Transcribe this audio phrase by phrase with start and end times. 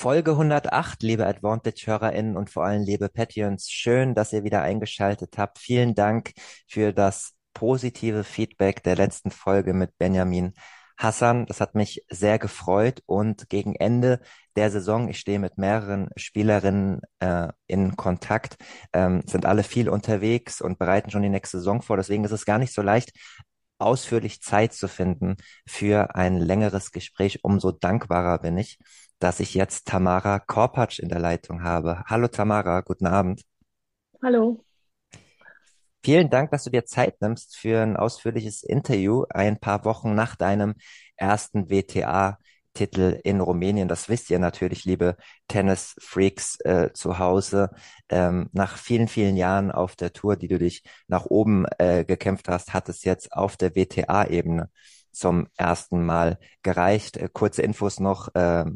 [0.00, 3.68] Folge 108, liebe Advantage-HörerInnen und vor allem liebe Patreons.
[3.68, 5.58] Schön, dass ihr wieder eingeschaltet habt.
[5.58, 6.34] Vielen Dank
[6.68, 10.54] für das positive Feedback der letzten Folge mit Benjamin
[10.96, 11.46] Hassan.
[11.46, 14.20] Das hat mich sehr gefreut und gegen Ende
[14.54, 18.54] der Saison, ich stehe mit mehreren Spielerinnen äh, in Kontakt,
[18.92, 21.96] ähm, sind alle viel unterwegs und bereiten schon die nächste Saison vor.
[21.96, 23.10] Deswegen ist es gar nicht so leicht,
[23.80, 27.40] ausführlich Zeit zu finden für ein längeres Gespräch.
[27.42, 28.78] Umso dankbarer bin ich,
[29.18, 32.04] dass ich jetzt Tamara Korpatsch in der Leitung habe.
[32.06, 33.42] Hallo Tamara, guten Abend.
[34.22, 34.64] Hallo.
[36.04, 40.36] Vielen Dank, dass du dir Zeit nimmst für ein ausführliches Interview ein paar Wochen nach
[40.36, 40.74] deinem
[41.16, 43.88] ersten WTA-Titel in Rumänien.
[43.88, 45.16] Das wisst ihr natürlich, liebe
[45.48, 47.70] Tennis-Freaks äh, zu Hause.
[48.08, 52.48] Ähm, nach vielen, vielen Jahren auf der Tour, die du dich nach oben äh, gekämpft
[52.48, 54.70] hast, hat es jetzt auf der WTA-Ebene
[55.10, 57.16] zum ersten Mal gereicht.
[57.16, 58.32] Äh, kurze Infos noch.
[58.34, 58.66] Äh,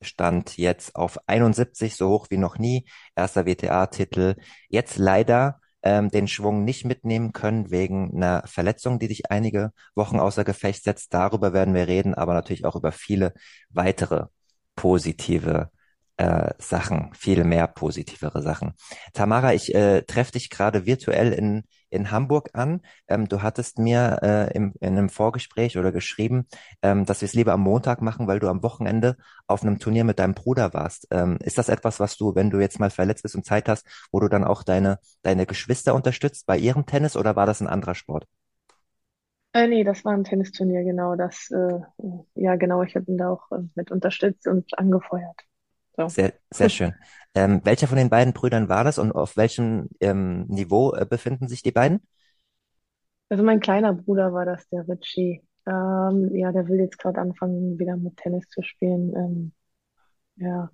[0.00, 2.86] stand jetzt auf 71, so hoch wie noch nie.
[3.16, 4.36] Erster WTA-Titel.
[4.68, 10.18] Jetzt leider ähm, den Schwung nicht mitnehmen können wegen einer Verletzung, die dich einige Wochen
[10.18, 11.14] außer Gefecht setzt.
[11.14, 13.32] Darüber werden wir reden, aber natürlich auch über viele
[13.70, 14.26] weitere
[14.76, 15.70] positive
[16.18, 18.74] äh, Sachen, viel mehr positivere Sachen.
[19.14, 22.80] Tamara, ich äh, treffe dich gerade virtuell in, in Hamburg an.
[23.06, 26.46] Ähm, du hattest mir äh, im, in einem Vorgespräch oder geschrieben,
[26.82, 29.16] ähm, dass wir es lieber am Montag machen, weil du am Wochenende
[29.46, 31.06] auf einem Turnier mit deinem Bruder warst.
[31.12, 33.86] Ähm, ist das etwas, was du, wenn du jetzt mal verletzt bist und Zeit hast,
[34.12, 37.68] wo du dann auch deine, deine Geschwister unterstützt bei ihrem Tennis oder war das ein
[37.68, 38.26] anderer Sport?
[39.52, 41.16] Äh, nee, das war ein Tennisturnier, genau.
[41.16, 41.80] Das, äh,
[42.34, 45.36] ja, genau, ich habe ihn da auch äh, mit unterstützt und angefeuert.
[45.98, 46.16] So.
[46.16, 46.94] Sehr, sehr schön.
[47.34, 51.48] Ähm, welcher von den beiden Brüdern war das und auf welchem ähm, Niveau äh, befinden
[51.48, 52.00] sich die beiden?
[53.28, 55.42] Also mein kleiner Bruder war das, der Richie.
[55.66, 59.14] Ähm, ja, der will jetzt gerade anfangen, wieder mit Tennis zu spielen.
[59.16, 59.52] Ähm,
[60.36, 60.70] ja,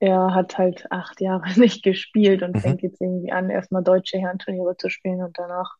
[0.00, 2.60] er hat halt acht Jahre nicht gespielt und Mhm.
[2.60, 5.76] fängt jetzt irgendwie an, erstmal deutsche Herrenturniere zu spielen und danach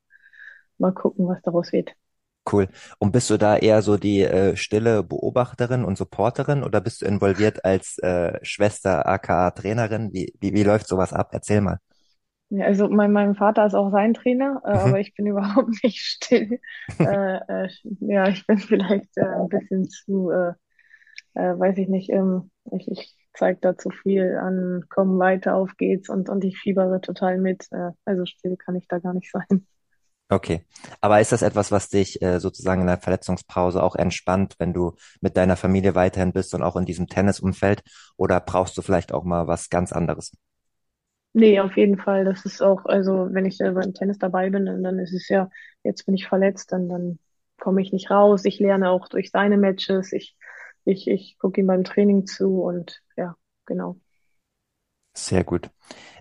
[0.78, 1.94] mal gucken, was daraus wird.
[2.50, 2.69] Cool.
[2.98, 7.06] Und bist du da eher so die äh, stille Beobachterin und Supporterin oder bist du
[7.06, 10.12] involviert als äh, Schwester, aka Trainerin?
[10.12, 11.28] Wie, wie, wie läuft sowas ab?
[11.32, 11.78] Erzähl mal.
[12.50, 14.94] Ja, also mein, mein Vater ist auch sein Trainer, äh, Mhm.
[14.94, 16.60] aber ich bin überhaupt nicht still.
[17.03, 17.36] Äh,
[17.66, 17.69] äh,
[18.00, 20.53] ja, ich bin vielleicht äh, ein bisschen zu, äh,
[21.34, 25.76] äh, weiß ich nicht, ähm, ich, ich zeige da zu viel an, komm weiter, auf
[25.78, 27.66] geht's und, und ich fiebere total mit.
[27.72, 29.66] Äh, also still kann ich da gar nicht sein.
[30.31, 30.65] Okay.
[31.00, 34.94] Aber ist das etwas, was dich äh, sozusagen in der Verletzungspause auch entspannt, wenn du
[35.22, 37.83] mit deiner Familie weiterhin bist und auch in diesem Tennisumfeld?
[38.16, 40.33] Oder brauchst du vielleicht auch mal was ganz anderes?
[41.33, 42.25] Nee, auf jeden Fall.
[42.25, 45.28] Das ist auch, also wenn ich selber im Tennis dabei bin, dann, dann ist es
[45.28, 45.50] ja,
[45.84, 47.19] jetzt bin ich verletzt, dann, dann
[47.60, 48.45] komme ich nicht raus.
[48.45, 50.12] Ich lerne auch durch seine Matches.
[50.12, 50.37] Ich,
[50.84, 54.00] ich, ich gucke ihm beim Training zu und ja, genau.
[55.21, 55.71] Sehr gut.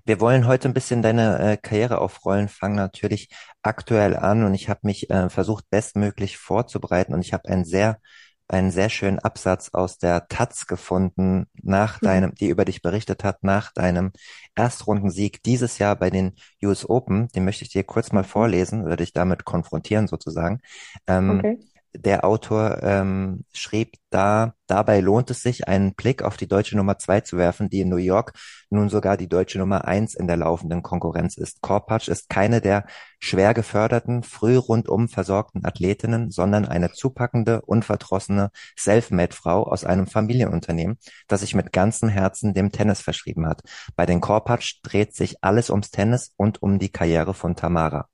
[0.06, 3.30] Wir wollen heute ein bisschen deine äh, Karriere aufrollen, fangen natürlich
[3.63, 8.00] aktuell an und ich habe mich äh, versucht, bestmöglich vorzubereiten und ich habe einen sehr,
[8.47, 12.07] einen sehr schönen Absatz aus der Taz gefunden, nach Mhm.
[12.07, 14.13] deinem, die über dich berichtet hat, nach deinem
[14.56, 17.28] Erstrundensieg dieses Jahr bei den US Open.
[17.30, 20.62] Den möchte ich dir kurz mal vorlesen, würde dich damit konfrontieren sozusagen.
[21.07, 21.59] Ähm, Okay.
[21.97, 26.97] Der Autor ähm, schrieb da, dabei lohnt es sich, einen Blick auf die deutsche Nummer
[26.97, 28.34] zwei zu werfen, die in New York
[28.69, 31.62] nun sogar die deutsche Nummer eins in der laufenden Konkurrenz ist.
[31.62, 32.86] Korpatsch ist keine der
[33.19, 40.97] schwer geförderten, früh rundum versorgten Athletinnen, sondern eine zupackende, unverdrossene Selfmade-Frau aus einem Familienunternehmen,
[41.28, 43.62] das sich mit ganzem Herzen dem Tennis verschrieben hat.
[43.95, 48.07] Bei den Korpatsch dreht sich alles ums Tennis und um die Karriere von Tamara.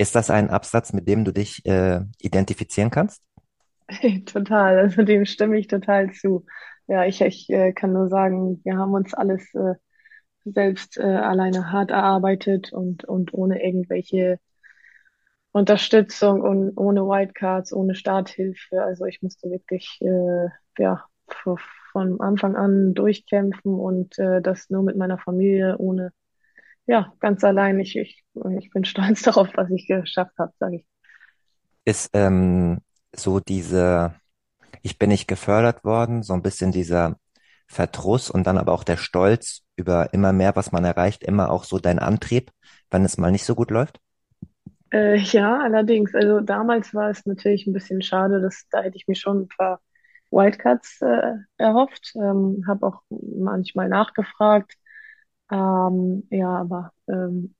[0.00, 3.22] Ist das ein Absatz, mit dem du dich äh, identifizieren kannst?
[4.24, 4.78] Total.
[4.78, 6.46] Also dem stimme ich total zu.
[6.86, 9.74] Ja, ich, ich äh, kann nur sagen, wir haben uns alles äh,
[10.46, 14.38] selbst äh, alleine hart erarbeitet und, und ohne irgendwelche
[15.52, 18.82] Unterstützung und ohne Wildcards, ohne Starthilfe.
[18.82, 20.48] Also ich musste wirklich äh,
[20.78, 21.04] ja,
[21.92, 26.10] von Anfang an durchkämpfen und äh, das nur mit meiner Familie, ohne,
[26.90, 27.78] ja, ganz allein.
[27.78, 28.24] Ich, ich,
[28.58, 30.86] ich bin stolz darauf, was ich geschafft habe, sage ich.
[31.84, 32.80] Ist ähm,
[33.14, 34.14] so diese,
[34.82, 37.16] ich bin nicht gefördert worden, so ein bisschen dieser
[37.68, 41.62] Verdruss und dann aber auch der Stolz über immer mehr, was man erreicht, immer auch
[41.62, 42.50] so dein Antrieb,
[42.90, 44.00] wenn es mal nicht so gut läuft?
[44.92, 46.12] Äh, ja, allerdings.
[46.14, 49.48] Also damals war es natürlich ein bisschen schade, dass da hätte ich mir schon ein
[49.48, 49.80] paar
[50.32, 52.14] Wildcards äh, erhofft.
[52.16, 54.74] Ähm, habe auch manchmal nachgefragt.
[55.50, 57.54] Ähm, ja, aber ähm,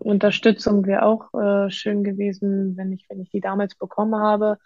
[0.00, 4.58] Unterstützung wäre auch äh, schön gewesen, wenn ich, wenn ich die damals bekommen habe.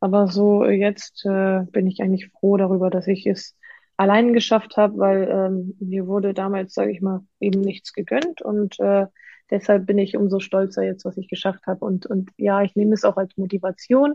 [0.00, 3.56] Aber so jetzt äh, bin ich eigentlich froh darüber, dass ich es
[3.96, 8.80] allein geschafft habe, weil ähm, mir wurde damals, sage ich mal, eben nichts gegönnt und
[8.80, 9.06] äh,
[9.50, 11.84] deshalb bin ich umso stolzer jetzt, was ich geschafft habe.
[11.84, 14.14] Und, und ja, ich nehme es auch als Motivation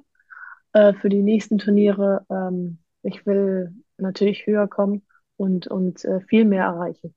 [0.74, 2.26] äh, für die nächsten Turniere.
[2.30, 5.06] Ähm, ich will natürlich höher kommen
[5.38, 7.16] und, und äh, viel mehr erreichen.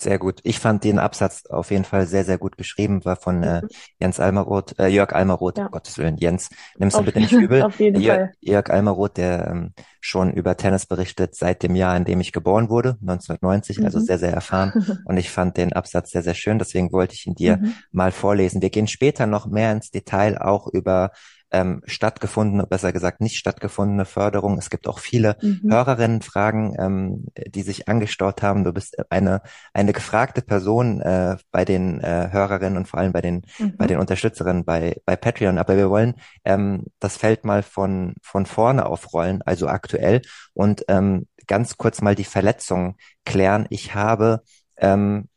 [0.00, 0.40] Sehr gut.
[0.44, 3.68] Ich fand den Absatz auf jeden Fall sehr, sehr gut geschrieben, war von äh, mhm.
[3.98, 5.68] Jens Almaroth, äh, Jörg Almaroth, ja.
[5.68, 6.48] Gottes Willen, Jens,
[6.78, 7.62] nimmst du bitte nicht übel.
[7.64, 8.32] Auf jeden Jörg, Fall.
[8.40, 12.70] Jörg Almaroth, der ähm, schon über Tennis berichtet seit dem Jahr, in dem ich geboren
[12.70, 13.84] wurde, 1990, also mhm.
[13.84, 15.02] also sehr, sehr erfahren.
[15.04, 17.74] Und ich fand den Absatz sehr, sehr schön, deswegen wollte ich ihn dir mhm.
[17.92, 18.62] mal vorlesen.
[18.62, 21.10] Wir gehen später noch mehr ins Detail auch über
[21.52, 24.58] ähm, stattgefundene, besser gesagt nicht stattgefundene Förderung.
[24.58, 25.70] Es gibt auch viele mhm.
[25.70, 28.64] Hörerinnenfragen, ähm, die sich angestaut haben.
[28.64, 29.42] Du bist eine
[29.72, 33.76] eine gefragte Person äh, bei den äh, Hörerinnen und vor allem bei den mhm.
[33.76, 35.58] bei den Unterstützerinnen bei bei Patreon.
[35.58, 36.14] Aber wir wollen
[36.44, 40.22] ähm, das Feld mal von von vorne aufrollen, also aktuell
[40.54, 42.94] und ähm, ganz kurz mal die Verletzungen
[43.24, 43.66] klären.
[43.70, 44.42] Ich habe
[44.76, 45.28] ähm,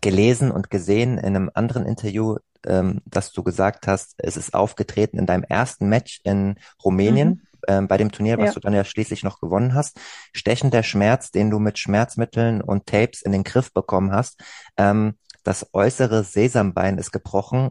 [0.00, 2.36] gelesen und gesehen in einem anderen Interview,
[2.66, 7.28] ähm, dass du gesagt hast, es ist aufgetreten in deinem ersten Match in Rumänien.
[7.28, 7.40] Mhm.
[7.66, 8.52] Ähm, bei dem Turnier, was ja.
[8.52, 9.98] du dann ja schließlich noch gewonnen hast,
[10.34, 14.38] stechender Schmerz, den du mit Schmerzmitteln und Tapes in den Griff bekommen hast.
[14.76, 15.14] Ähm,
[15.44, 17.70] das äußere Sesambein ist gebrochen,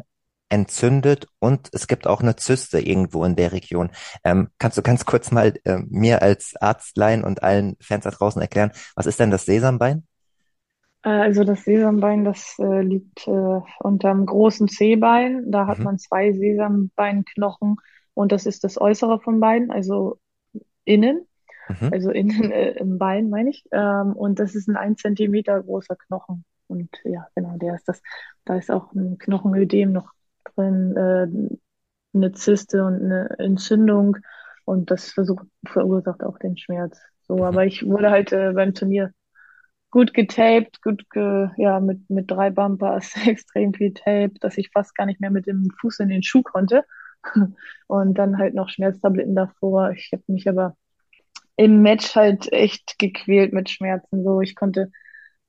[0.53, 3.89] entzündet und es gibt auch eine Zyste irgendwo in der Region.
[4.23, 8.41] Ähm, kannst du ganz kurz mal äh, mir als Arztlein und allen Fans da draußen
[8.41, 10.07] erklären, was ist denn das Sesambein?
[11.03, 15.51] Äh, also das Sesambein, das äh, liegt äh, unterm großen Zehbein.
[15.51, 15.83] Da hat mhm.
[15.85, 17.77] man zwei Sesambeinknochen
[18.13, 20.19] und das ist das äußere von beiden, also
[20.85, 21.27] innen,
[21.67, 21.89] mhm.
[21.91, 23.65] also innen äh, im Bein meine ich.
[23.71, 26.45] Ähm, und das ist ein ein Zentimeter großer Knochen.
[26.67, 28.01] Und ja, genau, der ist das.
[28.45, 30.11] Da ist auch ein Knochenödem noch
[30.55, 31.27] drin, äh,
[32.15, 34.17] eine Zyste und eine Entzündung.
[34.65, 36.99] Und das versucht, verursacht auch den Schmerz.
[37.27, 37.43] So, mhm.
[37.43, 39.11] aber ich wurde halt äh, beim Turnier
[39.93, 44.95] gut getaped, gut ge, ja, mit, mit drei Bumpers, extrem viel Tape, dass ich fast
[44.95, 46.83] gar nicht mehr mit dem Fuß in den Schuh konnte.
[47.87, 49.91] Und dann halt noch Schmerztabletten davor.
[49.91, 50.75] Ich habe mich aber
[51.57, 54.23] im Match halt echt gequält mit Schmerzen.
[54.23, 54.91] So, ich konnte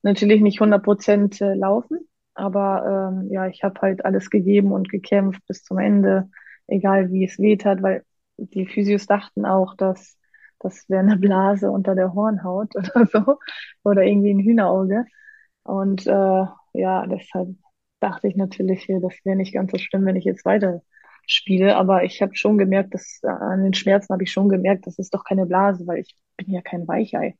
[0.03, 4.89] natürlich nicht 100 Prozent äh, laufen, aber ähm, ja, ich habe halt alles gegeben und
[4.89, 6.29] gekämpft bis zum Ende,
[6.67, 8.03] egal wie es weht hat, weil
[8.37, 10.19] die Physios dachten auch, dass
[10.59, 13.37] das wäre eine Blase unter der Hornhaut oder so
[13.83, 15.05] oder irgendwie ein Hühnerauge.
[15.63, 17.49] Und äh, ja, deshalb
[17.99, 20.81] dachte ich natürlich, das wäre nicht ganz so schlimm, wenn ich jetzt weiter
[21.27, 21.75] spiele.
[21.75, 24.99] Aber ich habe schon gemerkt, dass äh, an den Schmerzen habe ich schon gemerkt, das
[24.99, 27.35] ist doch keine Blase, weil ich bin ja kein Weichei.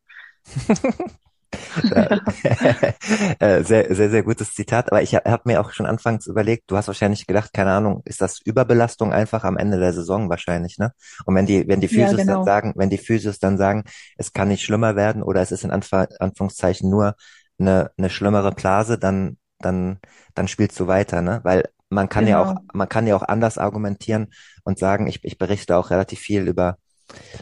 [3.40, 4.92] Äh, sehr, sehr, sehr gutes Zitat.
[4.92, 8.02] Aber ich habe hab mir auch schon anfangs überlegt, du hast wahrscheinlich gedacht, keine Ahnung,
[8.06, 10.92] ist das Überbelastung einfach am Ende der Saison wahrscheinlich, ne?
[11.26, 12.34] Und wenn die, wenn die Physios ja, genau.
[12.38, 13.84] dann sagen, wenn die Physios dann sagen,
[14.18, 17.16] es kann nicht schlimmer werden oder es ist in Anf Anführungszeichen nur
[17.60, 20.00] eine, eine schlimmere Blase, dann, dann,
[20.34, 21.42] dann spielst du weiter, ne?
[21.44, 22.44] Weil man kann genau.
[22.44, 24.28] ja auch, man kann ja auch anders argumentieren
[24.64, 26.78] und sagen, ich, ich berichte auch relativ viel über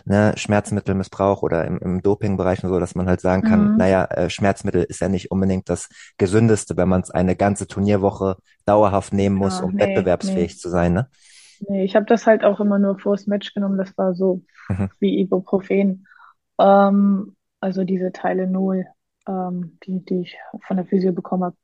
[0.06, 3.78] ne, Schmerzmittelmissbrauch oder im, im Dopingbereich und so, dass man halt sagen kann, mhm.
[3.78, 8.38] naja, äh, Schmerzmittel ist ja nicht unbedingt das Gesündeste, wenn man es eine ganze Turnierwoche
[8.66, 10.58] dauerhaft nehmen muss, ja, um nee, wettbewerbsfähig nee.
[10.58, 11.08] zu sein, ne?
[11.68, 14.90] Nee, ich habe das halt auch immer nur vors Match genommen, das war so mhm.
[15.00, 16.06] wie Ibuprofen.
[16.60, 18.86] Ähm, also diese Teile null,
[19.28, 21.56] ähm, die, die ich von der Physio bekommen habe.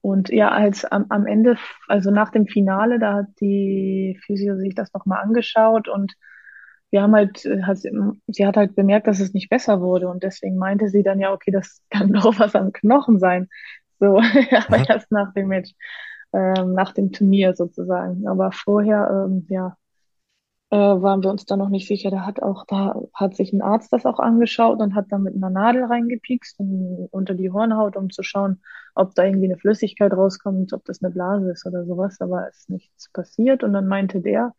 [0.00, 1.56] Und ja, als am, am Ende,
[1.88, 6.14] also nach dem Finale, da hat die Physio sich das nochmal angeschaut und
[6.90, 10.22] wir haben halt, äh, hat, sie hat halt bemerkt, dass es nicht besser wurde und
[10.22, 13.48] deswegen meinte sie dann ja, okay, das kann doch was am Knochen sein.
[13.98, 14.18] So,
[14.66, 14.84] aber mhm.
[14.88, 15.72] erst nach dem Match,
[16.32, 18.26] ähm, nach dem Turnier sozusagen.
[18.26, 19.76] Aber vorher, ähm, ja,
[20.70, 22.10] äh, waren wir uns da noch nicht sicher.
[22.10, 25.34] Da hat auch, da hat sich ein Arzt das auch angeschaut und hat dann mit
[25.36, 28.60] einer Nadel reingepikst in, unter die Hornhaut, um zu schauen,
[28.94, 32.20] ob da irgendwie eine Flüssigkeit rauskommt, ob das eine Blase ist oder sowas.
[32.20, 33.62] Aber es ist nichts passiert.
[33.64, 34.54] Und dann meinte der,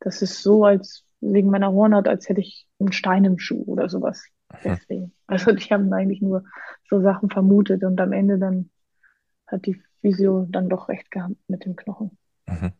[0.00, 3.88] das ist so, als wegen meiner Hornhaut, als hätte ich einen Stein im Schuh oder
[3.88, 4.24] sowas.
[4.64, 5.12] Deswegen.
[5.26, 6.44] Also die haben eigentlich nur
[6.88, 8.70] so Sachen vermutet und am Ende dann
[9.46, 12.16] hat die Physio dann doch recht gehabt mit dem Knochen.
[12.50, 12.72] Mhm.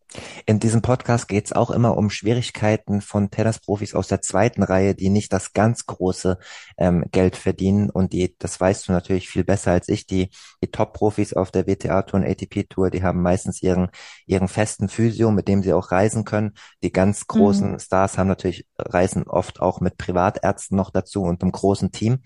[0.45, 4.95] In diesem Podcast geht es auch immer um Schwierigkeiten von Tennisprofis aus der zweiten Reihe,
[4.97, 6.39] die nicht das ganz große
[6.79, 7.91] ähm, Geld verdienen.
[7.91, 10.31] Und die, das weißt du natürlich viel besser als ich, die,
[10.63, 13.89] die Top-Profis auf der WTA-Tour und ATP-Tour, die haben meistens ihren,
[14.27, 16.55] ihren festen Physio, mit dem sie auch reisen können.
[16.83, 17.79] Die ganz großen mhm.
[17.79, 22.19] Stars haben natürlich, reisen oft auch mit Privatärzten noch dazu und einem großen Team.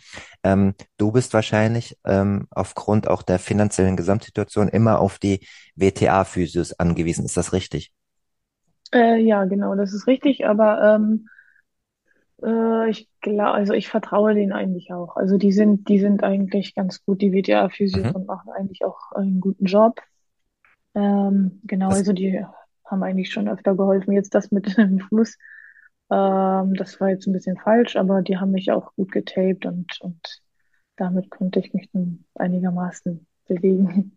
[0.42, 5.46] Ähm, du bist wahrscheinlich ähm, aufgrund auch der finanziellen Gesamtsituation immer auf die
[5.76, 7.24] WTA-Physios angewiesen.
[7.24, 7.92] Ist das richtig?
[8.92, 11.28] Äh, ja, genau, das ist richtig, aber ähm,
[12.42, 15.16] äh, ich glaube, also ich vertraue denen eigentlich auch.
[15.16, 18.14] Also die sind, die sind eigentlich ganz gut, die WTA-Physios mhm.
[18.14, 20.00] und machen eigentlich auch einen guten Job.
[20.94, 22.44] Ähm, genau, das also die
[22.84, 24.12] haben eigentlich schon öfter geholfen.
[24.12, 25.36] Jetzt das mit dem Fuß,
[26.10, 30.00] ähm, das war jetzt ein bisschen falsch, aber die haben mich auch gut getaped und,
[30.00, 30.42] und
[30.96, 34.16] damit konnte ich mich dann einigermaßen bewegen.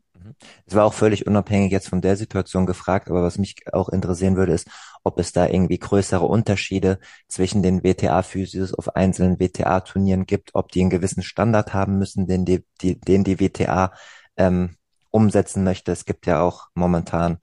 [0.66, 4.36] Es war auch völlig unabhängig jetzt von der Situation gefragt, aber was mich auch interessieren
[4.36, 4.68] würde, ist,
[5.04, 10.82] ob es da irgendwie größere Unterschiede zwischen den WTA-Physios auf einzelnen WTA-Turnieren gibt, ob die
[10.82, 13.94] einen gewissen Standard haben müssen, den die, die, den die WTA
[14.36, 14.76] ähm,
[15.12, 15.92] umsetzen möchte.
[15.92, 17.40] Es gibt ja auch momentan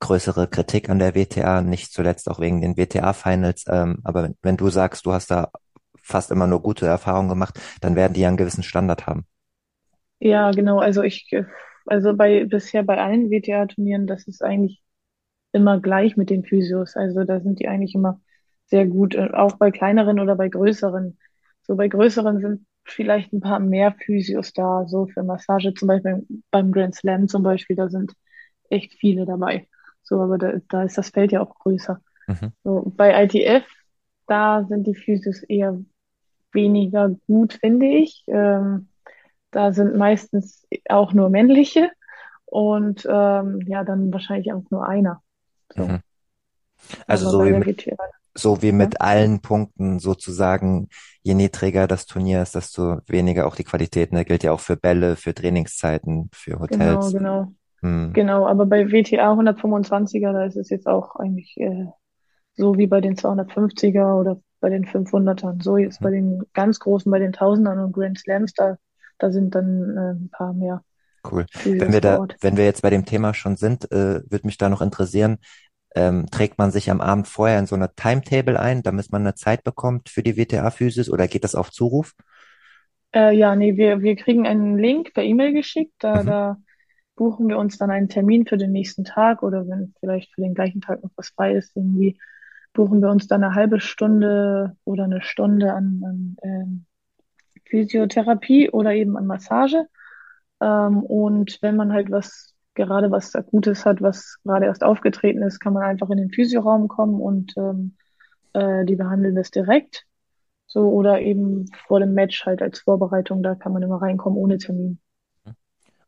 [0.00, 3.64] größere Kritik an der WTA, nicht zuletzt auch wegen den WTA-Finals.
[3.68, 5.50] Ähm, aber wenn, wenn du sagst, du hast da
[6.02, 9.26] fast immer nur gute Erfahrungen gemacht, dann werden die ja einen gewissen Standard haben.
[10.18, 10.78] Ja, genau.
[10.78, 11.28] Also ich
[11.86, 14.82] also bei bisher bei allen WTA-Turnieren, das ist eigentlich
[15.52, 16.96] immer gleich mit den Physios.
[16.96, 18.20] Also da sind die eigentlich immer
[18.66, 21.18] sehr gut, äh, auch bei kleineren oder bei größeren.
[21.62, 26.26] So bei größeren sind vielleicht ein paar mehr Physios da, so für Massage, zum Beispiel
[26.50, 28.12] beim Grand Slam zum Beispiel, da sind
[28.70, 29.66] echt viele dabei.
[30.02, 32.00] So, aber da, da ist das Feld ja auch größer.
[32.28, 32.52] Mhm.
[32.62, 33.64] So, bei ITF,
[34.26, 35.80] da sind die Physios eher
[36.52, 38.24] weniger gut, finde ich.
[38.28, 38.88] Ähm,
[39.50, 41.90] da sind meistens auch nur männliche
[42.44, 45.22] und ähm, ja, dann wahrscheinlich auch nur einer.
[45.74, 45.86] So.
[45.86, 46.00] Mhm.
[47.06, 47.96] Also so wie, mit,
[48.34, 50.88] so wie mit allen Punkten sozusagen,
[51.22, 54.12] je niedriger das Turnier ist, desto weniger auch die Qualität.
[54.12, 54.24] Ne?
[54.24, 57.12] Gilt ja auch für Bälle, für Trainingszeiten, für Hotels.
[57.12, 57.52] Genau, genau.
[57.80, 58.12] Hm.
[58.12, 61.86] Genau, aber bei WTA 125er, da ist es jetzt auch eigentlich äh,
[62.54, 65.62] so wie bei den 250er oder bei den 500ern.
[65.62, 66.04] So jetzt mhm.
[66.04, 68.78] bei den ganz großen, bei den Tausendern und Grand Slams, da
[69.18, 70.82] da sind dann äh, ein paar mehr.
[71.30, 71.46] Cool.
[71.64, 74.68] Wenn wir da, wenn wir jetzt bei dem Thema schon sind, äh, würde mich da
[74.68, 75.38] noch interessieren,
[75.94, 79.34] ähm, trägt man sich am Abend vorher in so eine Timetable ein, damit man eine
[79.34, 82.12] Zeit bekommt für die WTA-Physis oder geht das auf Zuruf?
[83.14, 86.26] Äh, ja, nee, wir, wir kriegen einen Link per E-Mail geschickt, da, mhm.
[86.26, 86.56] da
[87.16, 90.54] buchen wir uns dann einen Termin für den nächsten Tag oder wenn vielleicht für den
[90.54, 92.18] gleichen Tag noch was frei ist, irgendwie
[92.74, 96.86] buchen wir uns dann eine halbe Stunde oder eine Stunde an, an ähm,
[97.68, 99.86] Physiotherapie oder eben an Massage.
[100.60, 105.60] Ähm, und wenn man halt was, gerade was Akutes hat, was gerade erst aufgetreten ist,
[105.60, 107.96] kann man einfach in den Physioraum kommen und ähm,
[108.52, 110.06] äh, die behandeln das direkt.
[110.66, 114.58] So, oder eben vor dem Match halt als Vorbereitung, da kann man immer reinkommen ohne
[114.58, 114.98] Termin.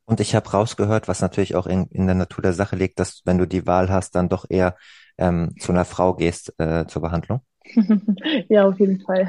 [0.04, 3.20] Und ich habe rausgehört, was natürlich auch in, in der Natur der Sache liegt, dass
[3.26, 4.74] wenn du die Wahl hast, dann doch eher
[5.18, 7.42] ähm, zu einer Frau gehst äh, zur Behandlung.
[8.48, 9.28] Ja, auf jeden Fall.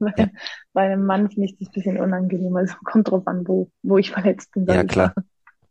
[0.00, 0.30] bei,
[0.72, 2.56] bei einem Mann finde ich das ein bisschen unangenehm.
[2.56, 4.66] Also kommt drauf an, wo, wo ich verletzt bin.
[4.66, 5.14] Ja, klar.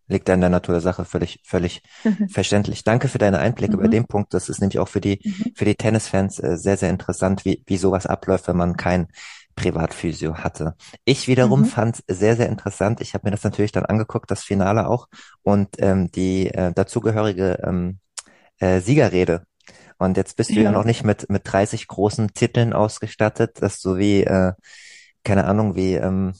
[0.07, 1.81] Liegt ja in der Natur der Sache völlig, völlig
[2.29, 2.83] verständlich.
[2.83, 3.81] Danke für deine Einblicke mhm.
[3.81, 4.33] bei dem Punkt.
[4.33, 5.51] Das ist nämlich auch für die, mhm.
[5.55, 9.07] für die Tennisfans äh, sehr, sehr interessant, wie, wie sowas abläuft, wenn man kein
[9.55, 10.75] Privatphysio hatte.
[11.05, 11.65] Ich wiederum mhm.
[11.65, 13.01] fand sehr, sehr interessant.
[13.01, 15.07] Ich habe mir das natürlich dann angeguckt, das Finale auch
[15.43, 17.99] und ähm, die äh, dazugehörige ähm,
[18.59, 19.45] äh, Siegerrede
[19.97, 23.79] und jetzt bist du ja, ja noch nicht mit, mit 30 großen Titeln ausgestattet, dass
[23.81, 24.53] du wie, äh,
[25.23, 26.33] keine Ahnung, wie, ähm,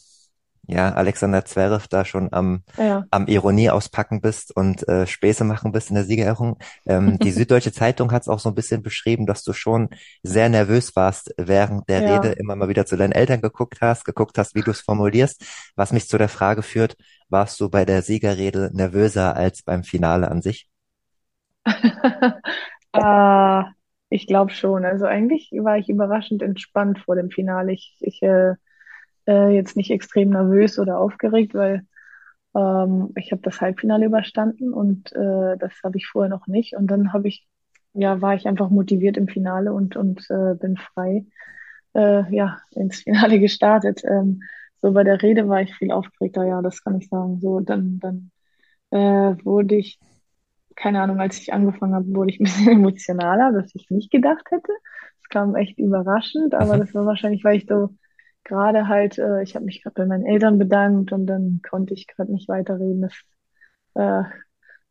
[0.67, 3.03] ja, Alexander Zverev da schon am, ja.
[3.11, 6.57] am Ironie auspacken bist und äh, Späße machen bist in der Siegerehrung.
[6.85, 9.89] Ähm, die Süddeutsche Zeitung hat es auch so ein bisschen beschrieben, dass du schon
[10.23, 12.15] sehr nervös warst während der ja.
[12.15, 15.43] Rede, immer mal wieder zu deinen Eltern geguckt hast, geguckt hast, wie du es formulierst,
[15.75, 16.95] was mich zu der Frage führt,
[17.29, 20.67] warst du bei der Siegerrede nervöser als beim Finale an sich?
[22.95, 23.63] Äh,
[24.09, 24.85] ich glaube schon.
[24.85, 27.73] Also eigentlich war ich überraschend entspannt vor dem Finale.
[27.73, 28.55] Ich, ich äh,
[29.27, 31.85] äh, jetzt nicht extrem nervös oder aufgeregt, weil
[32.55, 36.75] ähm, ich habe das Halbfinale überstanden und äh, das habe ich vorher noch nicht.
[36.77, 37.47] Und dann habe ich,
[37.93, 41.25] ja, war ich einfach motiviert im Finale und und äh, bin frei,
[41.95, 44.03] äh, ja, ins Finale gestartet.
[44.05, 44.41] Ähm,
[44.81, 47.39] so bei der Rede war ich viel aufgeregter, ja, das kann ich sagen.
[47.41, 48.31] So dann dann
[48.91, 49.99] äh, wurde ich
[50.75, 54.45] keine Ahnung, als ich angefangen habe, wurde ich ein bisschen emotionaler, was ich nicht gedacht
[54.51, 54.71] hätte.
[55.21, 56.79] Es kam echt überraschend, aber mhm.
[56.81, 57.89] das war wahrscheinlich, weil ich so
[58.43, 62.07] gerade halt, äh, ich habe mich gerade bei meinen Eltern bedankt und dann konnte ich
[62.07, 63.01] gerade nicht weiterreden.
[63.01, 63.13] Das,
[63.95, 64.29] äh,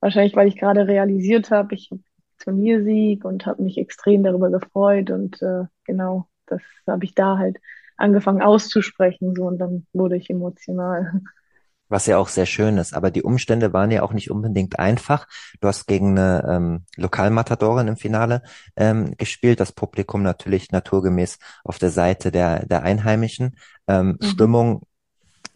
[0.00, 2.02] wahrscheinlich, weil ich gerade realisiert habe, ich habe
[2.38, 7.58] Turniersieg und habe mich extrem darüber gefreut und äh, genau, das habe ich da halt
[7.96, 11.20] angefangen auszusprechen so und dann wurde ich emotional.
[11.88, 15.26] Was ja auch sehr schön ist, aber die Umstände waren ja auch nicht unbedingt einfach.
[15.60, 18.42] Du hast gegen eine ähm, Lokalmatadorin im Finale
[18.76, 23.56] ähm, gespielt, das Publikum natürlich naturgemäß auf der Seite der, der Einheimischen.
[23.86, 24.26] Ähm, mhm.
[24.26, 24.82] Stimmung,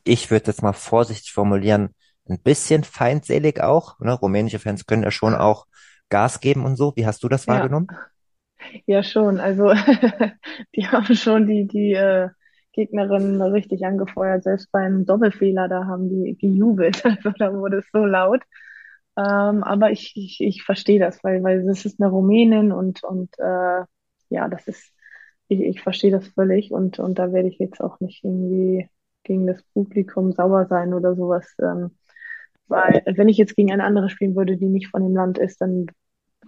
[0.04, 1.94] ich würde jetzt mal vorsichtig formulieren,
[2.28, 3.98] ein bisschen feindselig auch.
[4.00, 4.12] Ne?
[4.12, 5.66] Rumänische Fans können ja schon auch
[6.08, 6.94] Gas geben und so.
[6.96, 7.54] Wie hast du das ja.
[7.54, 7.88] wahrgenommen?
[8.86, 9.40] Ja, schon.
[9.40, 9.72] Also
[10.76, 12.28] die haben schon die, die äh,
[12.78, 14.44] Gegnerin richtig angefeuert.
[14.44, 17.02] Selbst beim Doppelfehler, da haben die gejubelt.
[17.04, 18.42] Also da wurde es so laut.
[19.16, 23.30] Ähm, aber ich, ich, ich verstehe das, weil, weil es ist eine Rumänin und, und
[23.38, 23.82] äh,
[24.30, 24.92] ja, das ist,
[25.48, 28.88] ich, ich verstehe das völlig und, und da werde ich jetzt auch nicht irgendwie
[29.24, 31.52] gegen das Publikum sauer sein oder sowas.
[31.60, 31.90] Ähm,
[32.68, 35.60] weil wenn ich jetzt gegen eine andere spielen würde, die nicht von dem Land ist,
[35.60, 35.86] dann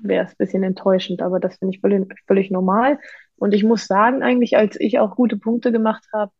[0.00, 1.22] wäre es ein bisschen enttäuschend.
[1.22, 3.00] Aber das finde ich völlig, völlig normal.
[3.40, 6.30] Und ich muss sagen, eigentlich, als ich auch gute Punkte gemacht habe,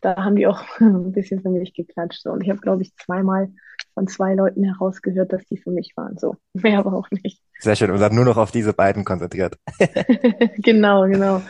[0.00, 2.22] da haben die auch ein bisschen für mich geklatscht.
[2.22, 2.30] So.
[2.30, 3.50] Und ich habe, glaube ich, zweimal
[3.92, 6.16] von zwei Leuten herausgehört, dass die für mich waren.
[6.16, 7.42] So, mehr aber auch nicht.
[7.58, 7.90] Sehr schön.
[7.90, 9.56] Und dann nur noch auf diese beiden konzentriert.
[10.56, 11.42] genau, genau.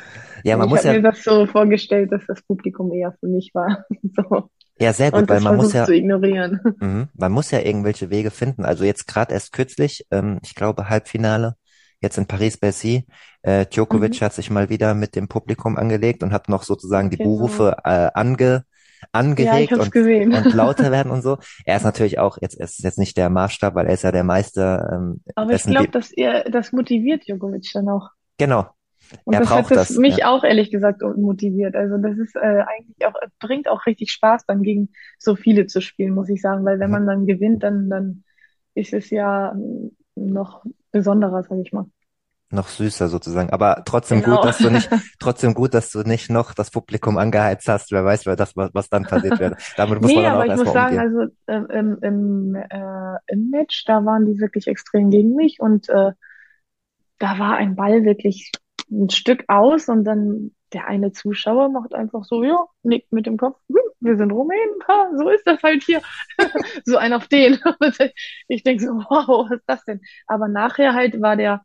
[0.43, 0.93] Ja, man ich muss ja.
[0.93, 0.99] ja.
[0.99, 3.85] mir das so vorgestellt, dass das Publikum eher für mich war.
[4.17, 4.51] so.
[4.81, 6.61] Ja, sehr gut, weil man muss ja, zu ignorieren.
[6.81, 8.65] mhm, man muss ja irgendwelche Wege finden.
[8.65, 11.55] Also jetzt gerade erst kürzlich, ähm, ich glaube Halbfinale,
[12.01, 13.07] jetzt in Paris-Bercy,
[13.49, 14.23] äh, Djokovic Mhm.
[14.23, 17.23] hat sich mal wieder mit dem Publikum angelegt und hat noch sozusagen die Genau.
[17.23, 18.65] Buhrufe äh, ange,
[19.37, 19.95] Ja, ich angeregt es und
[20.31, 21.39] und lauter werden und so.
[21.65, 24.13] Er ist natürlich auch jetzt, er ist jetzt nicht der Maßstab, weil er ist ja
[24.13, 28.11] der Meister, ähm, Aber ich glaube, dass ihr, das motiviert Djokovic dann auch.
[28.39, 28.71] genau.
[29.25, 30.25] Und Er das hat braucht das das, mich ja.
[30.25, 31.77] auch ehrlich gesagt motiviert.
[31.77, 35.81] Also das ist äh, eigentlich auch, bringt auch richtig Spaß, dann gegen so viele zu
[35.81, 36.65] spielen, muss ich sagen.
[36.65, 36.93] Weil wenn Mhm.
[36.93, 38.25] man dann gewinnt, dann, dann
[38.75, 41.87] ist es ja ähm, noch besonderer, sag ich mal.
[42.51, 43.51] Noch süßer sozusagen.
[43.51, 44.23] Aber trotzdem Genau.
[44.23, 47.93] gut, dass du nicht, trotzdem gut, dass du nicht noch das Publikum angeheizt hast.
[47.93, 49.55] Wer weiß, wer das, was, was dann passiert wäre.
[49.77, 50.99] Damit muss Nee, man dann aber auch ich muss sagen, umgehen.
[50.99, 55.89] also ähm, im, im, äh, im Match, da waren die wirklich extrem gegen mich und
[55.89, 56.13] äh,
[57.19, 58.51] da war ein Ball wirklich
[58.91, 63.39] ein Stück aus und dann der eine Zuschauer macht einfach so, ja, nickt mit dem
[63.39, 66.03] Kopf, hm, wir sind Rumänen, ha, so ist das halt hier.
[66.85, 67.59] So ein auf den.
[68.49, 70.01] Ich denke so, wow, was ist das denn?
[70.27, 71.63] Aber nachher halt war der,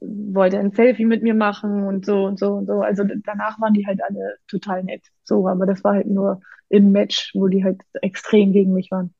[0.00, 2.80] wollte ein Selfie mit mir machen und so und so und so.
[2.82, 5.02] Also danach waren die halt alle total nett.
[5.24, 9.14] So, aber das war halt nur im Match, wo die halt extrem gegen mich waren.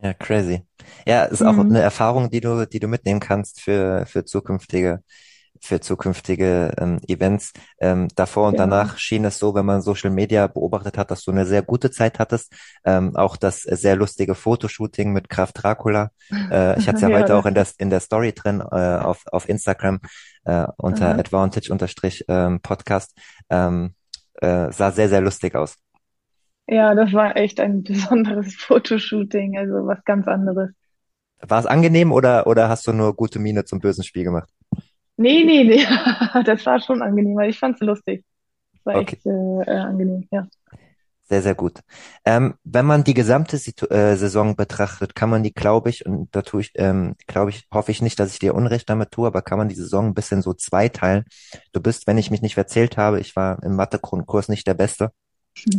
[0.00, 0.62] Ja, crazy.
[1.06, 1.68] Ja, ist auch Mhm.
[1.68, 5.02] eine Erfahrung, die du, die du mitnehmen kannst für, für zukünftige,
[5.62, 7.52] für zukünftige ähm, Events.
[7.80, 8.64] Ähm, davor und Genau.
[8.64, 11.90] danach schien es so, wenn man Social Media beobachtet hat, dass du eine sehr gute
[11.90, 12.52] Zeit hattest.
[12.84, 16.10] Ähm, auch das sehr lustige Fotoshooting mit Graf Dracula.
[16.50, 18.74] Äh, ich hatte es ja Ja, heute auch in der, in der Story drin äh,
[18.98, 20.00] auf, auf Instagram
[20.44, 21.18] äh, unter Aha.
[21.18, 23.16] Advantage unterstrich ähm, Podcast.
[23.50, 23.94] Ähm,
[24.40, 25.76] äh, sah sehr, sehr lustig aus.
[26.68, 30.70] Ja, das war echt ein besonderes Fotoshooting, also was ganz anderes.
[31.40, 34.48] War es angenehm oder, oder hast du nur gute Miene zum bösen Spiel gemacht?
[35.18, 35.84] Nee, nee, nee,
[36.44, 38.24] das war schon angenehm, weil ich fand's lustig.
[38.84, 38.98] War Okay.
[38.98, 40.48] echt äh, äh, angenehm, ja.
[41.30, 41.80] Sehr, sehr gut.
[42.24, 46.34] Ähm, wenn man die gesamte Situ äh, Saison betrachtet, kann man die, glaube ich, und
[46.34, 49.26] da tue ich, ähm, glaube ich, hoffe ich nicht, dass ich dir Unrecht damit tue,
[49.26, 51.24] aber kann man die Saison ein bisschen so zweiteilen.
[51.72, 55.12] Du bist, wenn ich mich nicht verzählt habe, ich war im Mathe-Grundkurs nicht der Beste,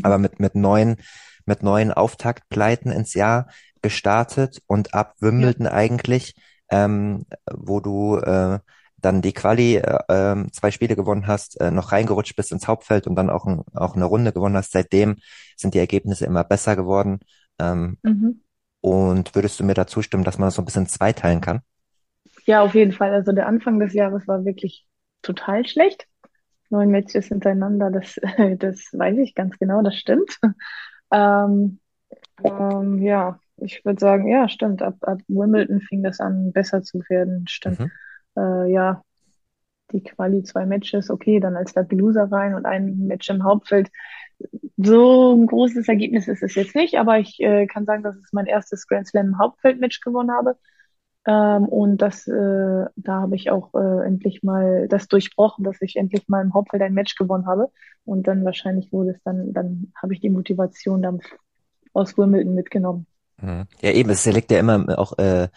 [0.04, 0.98] aber mit, mit neun,
[1.46, 3.48] mit neun Auftaktpleiten ins Jahr
[3.82, 5.54] gestartet und ab Ja.
[5.54, 6.36] Wimbledon eigentlich,
[6.72, 8.60] ähm, wo du äh,
[9.02, 13.08] dann die Quali äh, ähm, zwei Spiele gewonnen hast, äh, noch reingerutscht bist ins Hauptfeld
[13.08, 14.72] und dann auch, ein, auch eine Runde gewonnen hast.
[14.72, 15.18] Seitdem
[15.58, 17.20] sind die Ergebnisse immer besser geworden.
[17.60, 18.32] Ähm, Mhm.
[18.82, 21.62] und würdest du mir da zustimmen, dass man das so ein bisschen zweiteilen kann?
[22.46, 23.14] Ja, auf jeden Fall.
[23.14, 24.86] Also der Anfang des Jahres war wirklich
[25.22, 26.08] total schlecht.
[26.70, 28.20] Neun Matches hintereinander, das,
[28.60, 30.40] das weiß ich ganz genau, das stimmt.
[31.14, 31.80] Ähm,
[32.44, 34.82] ähm, ja, ich würde sagen, ja, stimmt.
[34.82, 37.48] Ab, ab Wimbledon fing das an, besser zu werden.
[37.48, 37.80] Stimmt.
[37.80, 37.92] Mhm.
[38.38, 39.04] Äh, ja,
[39.92, 43.90] die Quali, zwei Matches, okay, dann als Lucky Loser rein und ein Match im Hauptfeld.
[44.78, 48.32] So ein großes Ergebnis ist es jetzt nicht, aber ich äh, kann sagen, dass ich
[48.32, 50.58] mein erstes Grand Slam Hauptfeld-Match gewonnen habe.
[51.26, 55.98] Ähm, und das, äh, da habe ich auch äh, endlich mal das durchbrochen, dass ich
[55.98, 57.70] endlich mal im Hauptfeld ein Match gewonnen habe.
[58.06, 61.20] Und dann wahrscheinlich wurde es dann, dann habe ich die Motivation dann
[61.94, 63.06] aus Wimbledon mitgenommen.
[63.42, 63.66] Mhm.
[63.82, 65.50] Ja, eben, es liegt ja immer auch äh,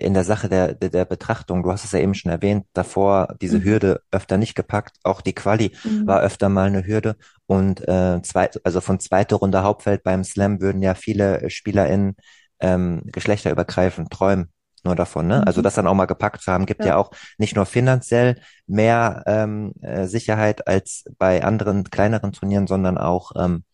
[0.00, 1.62] in der Sache der, der, der Betrachtung.
[1.62, 3.64] Du hast es ja eben schon erwähnt, davor diese Mhm.
[3.64, 4.96] Hürde öfter nicht gepackt.
[5.04, 6.06] Auch die Quali Mhm.
[6.06, 7.16] war öfter mal eine Hürde.
[7.46, 12.16] Und äh, zweit, also von zweiter Runde Hauptfeld beim Slam würden ja viele SpielerInnen
[12.60, 14.50] ähm, geschlechterübergreifend träumen.
[14.82, 15.46] nur davon, ne?
[15.46, 15.64] Also Mhm.
[15.64, 19.22] das dann auch mal gepackt zu haben, gibt ja Ja, auch nicht nur finanziell mehr
[19.26, 23.64] ähm, äh, Sicherheit als bei anderen kleineren Turnieren, sondern auch ähm,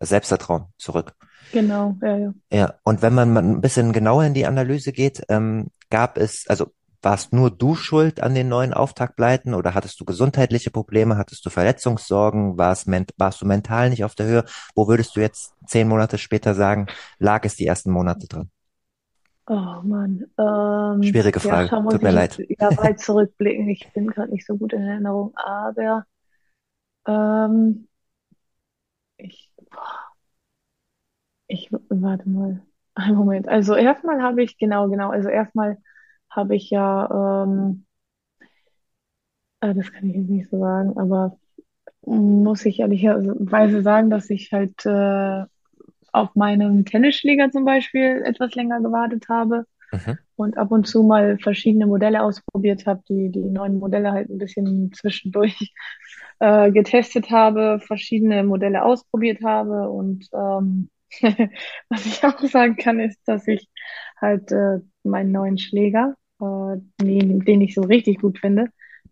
[0.00, 1.14] Selbstvertrauen zurück.
[1.52, 2.34] Genau, ja, ja.
[2.52, 6.46] Ja, und wenn man mal ein bisschen genauer in die Analyse geht, ähm, gab es,
[6.48, 11.44] also warst nur du schuld an den neuen Auftaktpleiten oder hattest du gesundheitliche Probleme, hattest
[11.46, 12.86] du Verletzungssorgen, warst,
[13.16, 14.44] warst du mental nicht auf der Höhe?
[14.74, 16.86] Wo würdest du jetzt zehn Monate später sagen,
[17.18, 18.50] lag es die ersten Monate dran?
[19.46, 20.26] Oh Mann.
[20.38, 22.38] Ähm, Schwierige ja, Frage, muss tut mir ich leid.
[22.60, 23.68] ja weit zurückblicken.
[23.68, 26.04] Ich bin gerade nicht so gut in Erinnerung, aber
[27.06, 27.88] ähm,
[29.16, 29.52] ich,
[31.50, 32.62] ich warte mal.
[32.94, 33.48] Einen Moment.
[33.48, 35.78] Also erstmal habe ich, genau, genau, also erstmal
[36.30, 37.86] habe ich ja, ähm,
[39.60, 41.38] äh, das kann ich jetzt nicht so sagen, aber
[42.06, 45.44] muss ich ehrlicherweise sagen, dass ich halt äh,
[46.12, 50.18] auf meinem Tennisschläger zum Beispiel etwas länger gewartet habe Mhm.
[50.36, 54.38] und ab und zu mal verschiedene Modelle ausprobiert habe, die, die neuen Modelle halt ein
[54.38, 55.74] bisschen zwischendurch
[56.40, 60.90] äh, getestet habe, verschiedene Modelle ausprobiert habe und ähm,
[61.88, 63.68] was ich auch sagen kann, ist, dass ich
[64.20, 68.68] halt äh, meinen neuen Schläger, äh, den, den ich so richtig gut finde,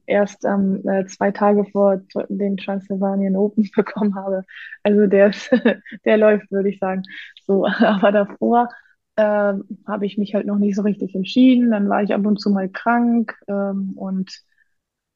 [0.06, 4.44] erst ähm, äh, zwei Tage vor den Transylvanian Open bekommen habe.
[4.82, 5.50] Also der ist,
[6.04, 7.02] der läuft, würde ich sagen.
[7.46, 8.68] So, aber davor
[9.16, 11.70] ähm, habe ich mich halt noch nicht so richtig entschieden.
[11.70, 14.42] Dann war ich ab und zu mal krank ähm, und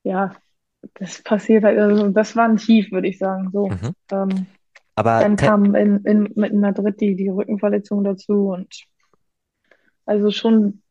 [0.05, 0.35] ja,
[0.95, 3.51] das passiert halt, also das war ein Tief, würde ich sagen.
[3.53, 3.68] So.
[3.68, 3.95] Mhm.
[4.11, 4.47] Ähm,
[4.94, 8.85] Aber dann kam in, in, mit Madrid die, die Rückenverletzung dazu und
[10.05, 10.83] also schon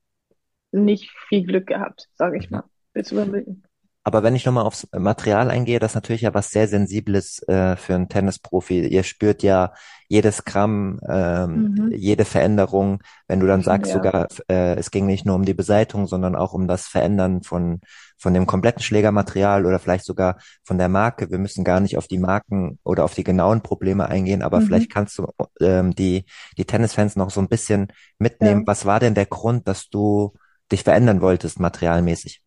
[0.71, 2.57] nicht viel Glück gehabt, sage ich mhm.
[2.57, 2.63] mal.
[2.95, 3.63] Jetzt überblicken.
[4.11, 7.77] Aber wenn ich nochmal aufs Material eingehe, das ist natürlich ja was sehr Sensibles äh,
[7.77, 8.85] für einen Tennisprofi.
[8.85, 9.71] Ihr spürt ja
[10.09, 11.91] jedes Gramm, ähm, Mhm.
[11.93, 13.01] jede Veränderung.
[13.29, 13.93] Wenn du dann sagst Ja.
[13.93, 17.79] sogar, äh, es ging nicht nur um die Beseitigung, sondern auch um das Verändern von,
[18.17, 21.31] von dem kompletten Schlägermaterial oder vielleicht sogar von der Marke.
[21.31, 24.63] Wir müssen gar nicht auf die Marken oder auf die genauen Probleme eingehen, aber Mhm.
[24.65, 25.27] vielleicht kannst du
[25.61, 26.25] ähm, die,
[26.57, 28.61] die Tennisfans noch so ein bisschen mitnehmen.
[28.61, 28.67] Ja.
[28.67, 30.33] Was war denn der Grund, dass du
[30.71, 32.41] dich verändern wolltest, materialmäßig?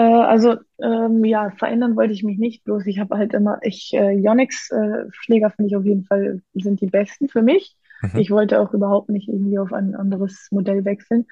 [0.00, 3.92] Äh, also ähm, ja, verändern wollte ich mich nicht, bloß ich habe halt immer, ich,
[3.92, 7.76] äh, Yonex äh, Schläger finde ich auf jeden Fall sind die besten für mich.
[8.00, 8.18] Mhm.
[8.18, 11.26] Ich wollte auch überhaupt nicht irgendwie auf ein anderes Modell wechseln,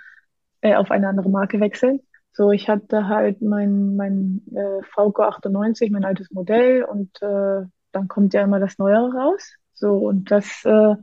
[0.60, 2.00] äh, auf eine andere Marke wechseln.
[2.32, 8.08] So, ich hatte halt mein, mein äh, VK 98, mein altes Modell und äh, dann
[8.08, 9.54] kommt ja immer das Neuere raus.
[9.72, 10.94] So, und das äh,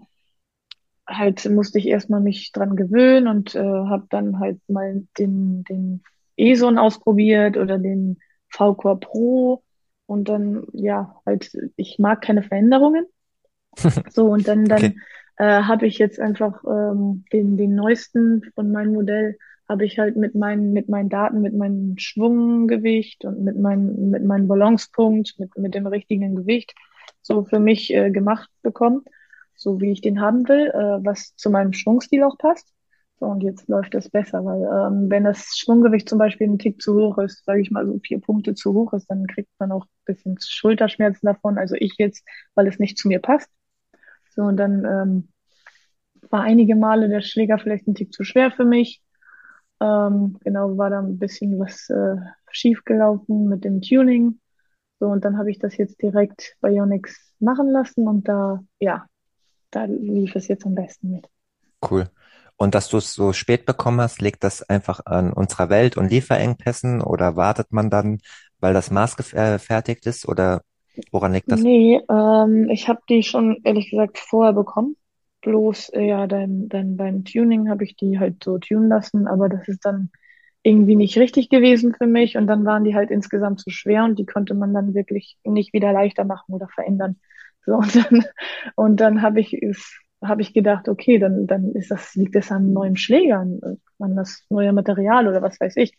[1.08, 6.04] halt musste ich erstmal mich dran gewöhnen und äh, habe dann halt mal den, den
[6.38, 8.20] ESON ausprobiert oder den
[8.50, 9.64] VCore Pro
[10.08, 13.06] und dann, ja, halt, ich mag keine Veränderungen.
[14.08, 14.70] So, und dann, Okay.
[14.70, 15.02] dann
[15.38, 20.16] äh, habe ich jetzt einfach ähm, den, den neuesten von meinem Modell, habe ich halt
[20.16, 25.58] mit meinen, mit meinen Daten, mit meinem Schwunggewicht und mit meinem, mit meinem Balancepunkt, mit,
[25.58, 26.76] mit dem richtigen Gewicht
[27.22, 29.04] so für mich äh, gemacht bekommen,
[29.56, 32.72] so wie ich den haben will, äh, was zu meinem Schwungstil auch passt.
[33.20, 36.82] So, und jetzt läuft das besser, weil ähm, wenn das Schwunggewicht zum Beispiel ein Tick
[36.82, 39.72] zu hoch ist, sage ich mal so vier Punkte zu hoch ist, dann kriegt man
[39.72, 41.58] auch ein bisschen Schulterschmerzen davon.
[41.58, 43.50] Also ich jetzt, weil es nicht zu mir passt.
[44.36, 45.30] So, und dann ähm,
[46.30, 49.02] war einige Male der Schläger vielleicht ein Tick zu schwer für mich.
[49.80, 52.18] Ähm, genau, war da ein bisschen was äh,
[52.52, 54.40] schief gelaufen mit dem Tuning.
[55.00, 59.06] So, und dann habe ich das jetzt direkt bei Yonex machen lassen und da, ja,
[59.72, 61.28] da lief es jetzt am besten mit.
[61.90, 62.10] Cool.
[62.58, 66.10] Und dass du es so spät bekommen hast, liegt das einfach an unserer Welt und
[66.10, 68.20] Lieferengpässen oder wartet man dann,
[68.60, 70.62] weil das Maß gefertigt ist oder
[71.12, 71.62] woran liegt das?
[71.62, 74.96] Nee, ähm, ich habe die schon ehrlich gesagt vorher bekommen.
[75.42, 79.50] Bloß, äh, ja, dann, dann beim Tuning habe ich die halt so tunen lassen, aber
[79.50, 80.10] das ist dann
[80.64, 84.18] irgendwie nicht richtig gewesen für mich und dann waren die halt insgesamt zu schwer und
[84.18, 87.18] die konnte man dann wirklich nicht wieder leichter machen oder verändern.
[87.66, 88.26] So, und dann,
[88.76, 92.52] und dann habe ich es, habe ich gedacht, okay, dann, dann ist das, liegt das
[92.52, 93.60] an neuen Schlägern,
[94.00, 95.98] an das neue Material oder was weiß ich.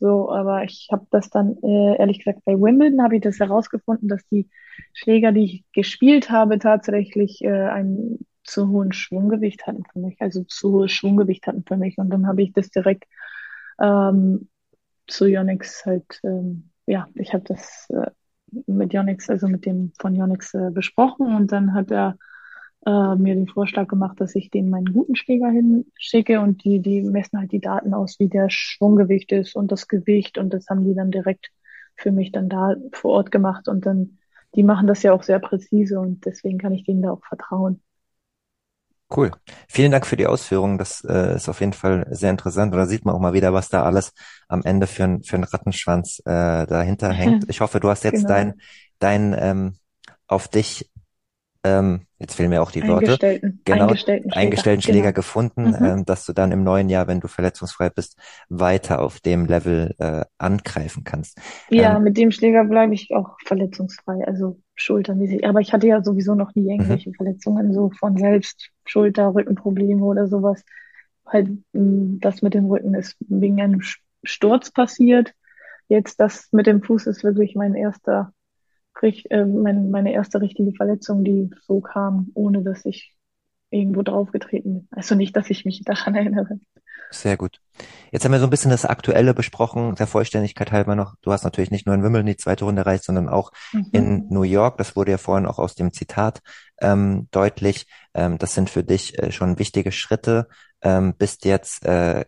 [0.00, 4.08] So, aber ich habe das dann, äh, ehrlich gesagt, bei Wimbledon habe ich das herausgefunden,
[4.08, 4.48] dass die
[4.92, 10.44] Schläger, die ich gespielt habe, tatsächlich äh, ein zu hohen Schwunggewicht hatten für mich, also
[10.44, 11.96] zu hohes Schwunggewicht hatten für mich.
[11.98, 13.04] Und dann habe ich das direkt
[13.80, 14.48] ähm,
[15.06, 18.10] zu Yonex halt, ähm, ja, ich habe das äh,
[18.66, 22.16] mit Yonex, also mit dem von Yonex äh, besprochen und dann hat er
[22.86, 27.02] äh, mir den Vorschlag gemacht, dass ich den meinen guten Schläger hinschicke und die, die
[27.02, 30.84] messen halt die Daten aus, wie der Schwunggewicht ist und das Gewicht und das haben
[30.84, 31.50] die dann direkt
[31.96, 34.18] für mich dann da vor Ort gemacht und dann,
[34.54, 37.80] die machen das ja auch sehr präzise und deswegen kann ich denen da auch vertrauen.
[39.14, 39.30] Cool.
[39.68, 40.78] Vielen Dank für die Ausführungen.
[40.78, 42.72] Das äh, ist auf jeden Fall sehr interessant.
[42.72, 44.12] Und da sieht man auch mal wieder, was da alles
[44.48, 47.44] am Ende für ein, für ein Rattenschwanz äh, dahinter hängt.
[47.48, 48.30] Ich hoffe, du hast jetzt Genau.
[48.30, 48.54] dein,
[48.98, 49.76] dein ähm,
[50.26, 50.90] auf dich
[51.64, 54.32] ähm, jetzt fehlen mir auch die Worte, Eingestellten, genau, eingestellten Schläger.
[54.42, 55.14] eingestellten Schläger Genau.
[55.14, 55.80] gefunden, Mhm.
[55.82, 59.94] ähm, dass du dann im neuen Jahr, wenn du verletzungsfrei bist, weiter auf dem Level
[59.98, 61.38] äh, angreifen kannst.
[61.70, 65.46] Ja, Ähm, mit dem Schläger bleibe ich auch verletzungsfrei, also schultermäßig.
[65.46, 70.28] Aber ich hatte ja sowieso noch nie irgendwelche Verletzungen, so von selbst, Schulter, Rückenprobleme oder
[70.28, 70.62] sowas.
[71.26, 73.80] Halt, das mit dem Rücken ist wegen einem
[74.24, 75.32] Sturz passiert.
[75.88, 78.33] Jetzt das mit dem Fuß ist wirklich mein erster,
[79.30, 83.14] äh, mein, meine erste richtige Verletzung, die so kam, ohne dass ich
[83.70, 84.88] irgendwo draufgetreten bin.
[84.90, 86.58] Also nicht, dass ich mich daran erinnere.
[87.10, 87.60] Sehr gut.
[88.10, 91.14] Jetzt haben wir so ein bisschen das Aktuelle besprochen, der Vollständigkeit halber noch.
[91.22, 93.52] Du hast natürlich nicht nur in Wimbledon die zweite Runde erreicht, sondern auch
[93.92, 94.26] in Mhm.
[94.30, 94.78] New York.
[94.78, 96.40] Das wurde ja vorhin auch aus dem Zitat
[96.80, 97.86] ähm, deutlich.
[98.14, 100.48] Ähm, das sind für dich äh, schon wichtige Schritte.
[100.82, 102.24] Ähm, bist jetzt äh,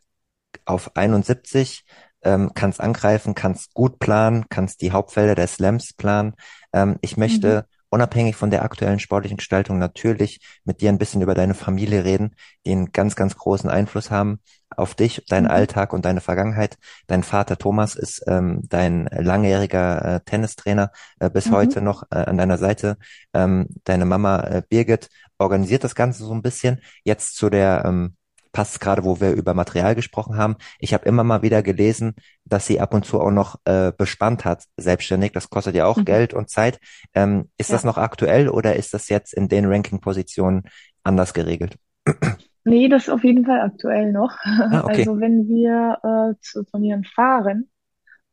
[0.65, 1.85] auf 71,
[2.27, 6.35] ähm, kannst angreifen, kannst gut planen, kannst die Hauptfelder der Slams planen.
[6.73, 11.35] Ähm, ich möchte unabhängig von der aktuellen sportlichen Gestaltung natürlich mit dir ein bisschen über
[11.35, 12.35] deine Familie reden,
[12.67, 14.41] die einen ganz, ganz großen Einfluss haben
[14.77, 15.51] auf dich, deinen Mhm.
[15.51, 16.77] Alltag und deine Vergangenheit.
[17.07, 21.53] Dein Vater Thomas ist ähm, dein langjähriger äh, Tennistrainer, äh, bis Mhm.
[21.53, 22.97] heute noch äh, an deiner Seite.
[23.33, 25.09] Ähm, deine Mama äh, Birgit
[25.39, 26.81] organisiert das Ganze so ein bisschen.
[27.05, 28.17] Jetzt zu der ähm,
[28.57, 30.57] passt gerade, wo wir über Material gesprochen haben.
[30.79, 32.15] Ich habe immer mal wieder gelesen,
[32.45, 35.33] dass sie ab und zu auch noch äh, bespannt hat, selbstständig.
[35.33, 36.05] Das kostet ja auch Mhm.
[36.07, 36.81] Geld und Zeit.
[37.15, 37.89] Ähm, ist das Ja.
[37.91, 40.63] noch aktuell oder ist das jetzt in den Ranking-Positionen
[41.05, 41.77] anders geregelt?
[42.65, 44.33] Nee, das ist auf jeden Fall aktuell noch.
[44.45, 45.01] Ah, okay.
[45.01, 47.69] Also wenn wir äh, zu Turnieren fahren,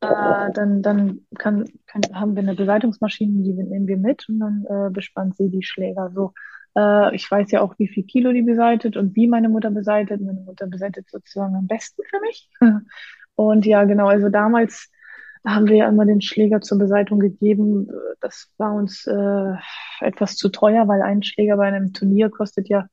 [0.04, 4.66] äh, dann, dann kann, kann, haben wir eine Beseitungsmaschine, die nehmen wir mit und dann
[4.70, 6.12] äh, bespannt sie die Schläger.
[6.13, 6.34] So,
[6.76, 10.22] äh, ich weiß ja auch, wie viel Kilo die beseitet und wie meine Mutter beseitet.
[10.22, 12.50] Meine Mutter beseitet sozusagen am besten für mich.
[13.36, 14.92] Und ja, genau, also damals
[15.46, 17.89] haben wir ja immer den Schläger zur Beseitung gegeben.
[18.22, 19.54] Das war uns äh,
[20.02, 22.88] etwas zu teuer, weil ein Schläger bei einem Turnier kostet ja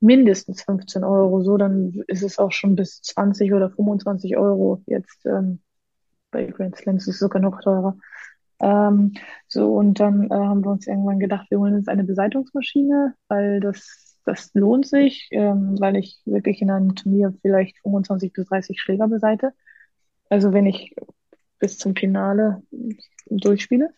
[0.00, 1.42] mindestens 15 Euro.
[1.42, 4.82] So, dann ist es auch schon bis 20 oder 25 Euro.
[4.86, 5.60] Jetzt ähm,
[6.30, 7.96] bei Grand Slams ist es sogar noch teurer.
[8.60, 9.14] Ähm,
[9.46, 13.60] so, und dann äh, haben wir uns irgendwann gedacht, wir holen uns eine Beseitungsmaschine, weil
[13.60, 18.80] das, das lohnt sich, ähm, weil ich wirklich in einem Turnier vielleicht 25 bis 30
[18.80, 19.52] Schläger beseite.
[20.28, 20.94] Also wenn ich
[21.58, 22.62] bis zum Finale
[23.26, 23.90] durchspiele.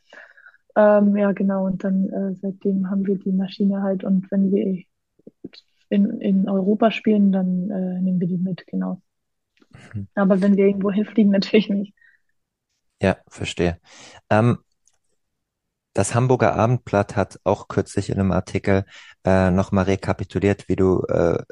[0.77, 1.67] Ähm, ja, genau.
[1.67, 4.83] Und dann äh, seitdem haben wir die Maschine halt und wenn wir
[5.89, 9.03] in, in Europa spielen, dann äh, nehmen wir die mit, genau.
[9.93, 10.09] Mhm.
[10.15, 11.95] Aber wenn wir irgendwo hinfliegen, natürlich nicht.
[13.01, 13.81] Ja, verstehe.
[14.31, 14.59] Ähm,
[15.93, 18.85] das Hamburger Abendblatt hat auch kürzlich in einem Artikel
[19.25, 21.43] äh, nochmal rekapituliert, wie du äh,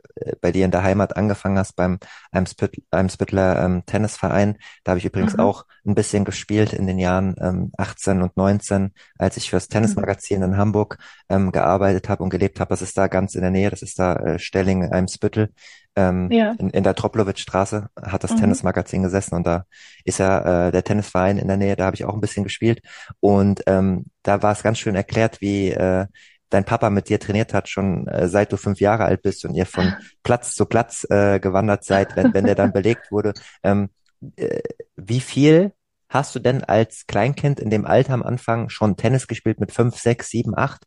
[0.40, 1.98] bei dir in der Heimat angefangen hast beim
[2.32, 4.56] Eimsbütt- Eimsbüttler ähm, Tennisverein.
[4.84, 5.40] Da habe ich übrigens Mhm.
[5.40, 10.42] auch ein bisschen gespielt in den Jahren ähm, 18 und 19, als ich fürs Tennismagazin
[10.42, 12.70] in Hamburg ähm, gearbeitet habe und gelebt habe.
[12.70, 15.52] Das ist da ganz in der Nähe, das ist da äh, Stelling, Eimsbüttel.
[15.98, 16.54] Ähm, Ja.
[16.58, 18.36] in, in der Troplowitz-Straße hat das Mhm.
[18.36, 19.64] Tennismagazin gesessen und da
[20.04, 22.80] ist ja äh, der Tennisverein in der Nähe, da habe ich auch ein bisschen gespielt.
[23.20, 26.06] Und ähm, da war es ganz schön erklärt, wie äh,
[26.50, 29.54] dein Papa mit dir trainiert hat, schon äh, seit du fünf Jahre alt bist und
[29.54, 33.34] ihr von Platz zu Platz äh, gewandert seid, wenn, wenn der dann belegt wurde.
[33.62, 33.90] Ähm,
[34.36, 34.60] äh,
[34.96, 35.72] wie viel
[36.08, 39.96] hast du denn als Kleinkind in dem Alter am Anfang schon Tennis gespielt mit fünf,
[39.98, 40.84] sechs, sieben, acht?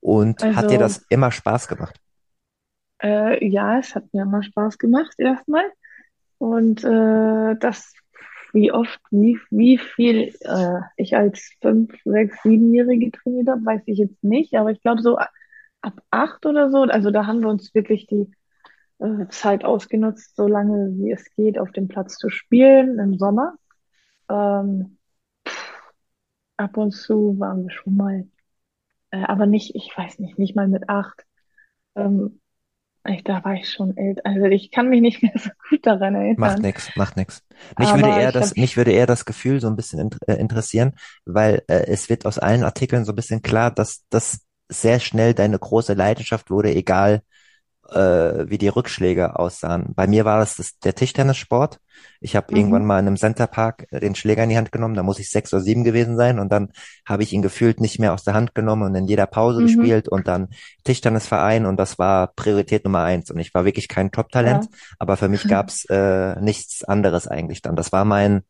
[0.00, 1.98] Und hat dir Also, das immer Spaß gemacht?
[3.02, 5.64] Äh, ja, es hat mir immer Spaß gemacht, erstmal.
[6.38, 7.92] Und äh, das,
[8.52, 13.98] wie oft, wie, wie viel äh, ich als fünf, sechs, siebenjährige trainiert habe, weiß ich
[13.98, 14.54] jetzt nicht.
[14.54, 18.30] Aber ich glaube so ab acht oder so, also da haben wir uns wirklich die
[18.98, 23.56] äh, Zeit ausgenutzt, so lange wie es geht, auf dem Platz zu spielen im Sommer.
[24.28, 24.98] Ähm,
[26.56, 28.28] ab und zu waren wir schon mal,
[29.10, 31.24] äh, aber nicht, ich weiß nicht, nicht mal mit acht.
[31.94, 32.40] Ähm,
[33.08, 34.22] ich, da war ich schon älter.
[34.24, 36.62] Also ich kann mich nicht mehr so gut daran Macht erinnern.
[36.62, 37.42] nix, macht nix.
[37.78, 40.92] Mich würde eher das, mich würde eher das Gefühl so ein bisschen int äh, interessieren,
[41.24, 45.34] weil äh, es wird aus allen Artikeln so ein bisschen klar, dass das sehr schnell
[45.34, 47.22] deine große Leidenschaft wurde, egal
[47.90, 49.92] äh, wie die Rückschläge aussahen.
[49.94, 51.78] Bei mir war das, das der Tischtennissport.
[52.20, 54.94] Ich habe irgendwann mhm, mal in einem Centerpark äh, den Schläger in die Hand genommen,
[54.94, 56.70] da muss ich sechs oder sieben gewesen sein und dann
[57.06, 59.66] habe ich ihn gefühlt nicht mehr aus der Hand genommen und in jeder Pause mhm,
[59.66, 60.48] gespielt und dann
[60.84, 64.70] Tischtennisverein und das war Priorität Nummer eins und ich war wirklich kein Top-Talent, ja.
[64.98, 67.76] aber für mich gab's äh, nichts anderes eigentlich dann.
[67.76, 68.42] Das war mein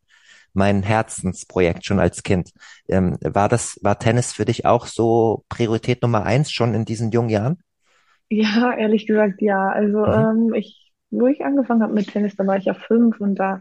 [0.56, 2.50] mein Herzensprojekt schon als Kind.
[2.88, 7.10] Ähm, war das, war Tennis für dich auch so Priorität Nummer eins schon in diesen
[7.10, 7.58] jungen Jahren?
[8.30, 9.68] Ja, ehrlich gesagt, ja.
[9.68, 10.48] Also Mhm.
[10.50, 13.60] ähm, ich, wo ich angefangen habe mit Tennis, da war ich ja fünf und da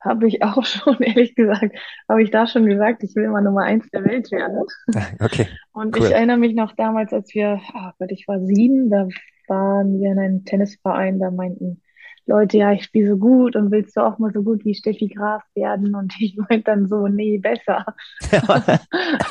[0.00, 1.74] habe ich auch schon, ehrlich gesagt,
[2.08, 4.64] habe ich da schon gesagt, ich will mal Nummer eins der Welt werden.
[5.20, 6.12] Okay, Und ich cool.
[6.12, 9.08] erinnere mich noch damals, als wir, ah Gott, ich war sieben, da
[9.48, 11.82] waren wir in einem Tennisverein, da meinten
[12.26, 15.08] Leute, ja, ich spiele so gut und willst du auch mal so gut wie Steffi
[15.08, 15.94] Graf werden?
[15.94, 17.84] Und ich meinte dann so, nee, besser.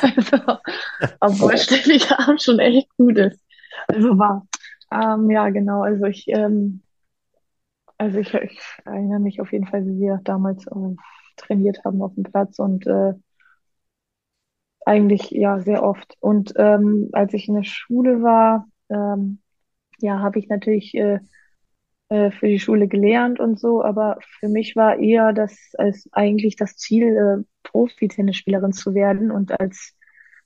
[0.02, 0.60] Also,
[1.20, 3.40] obwohl Steffi Graf schon echt gut ist.
[3.88, 4.46] Also war.
[4.94, 5.82] Ähm, ja, genau.
[5.84, 6.82] Also ich, ähm,
[7.98, 10.96] also ich, ich erinnere mich auf jeden Fall, wie wir damals äh,
[11.38, 13.14] trainiert haben auf dem Platz und äh,
[14.86, 16.16] eigentlich ja sehr oft.
[16.20, 19.40] Und ähm, als ich in der Schule war, ähm,
[20.00, 21.20] ja, habe ich natürlich äh,
[22.10, 26.56] äh, für die Schule gelernt und so, aber für mich war eher das als eigentlich
[26.58, 29.96] das Ziel, äh, Profi-Tennisspielerin zu werden und als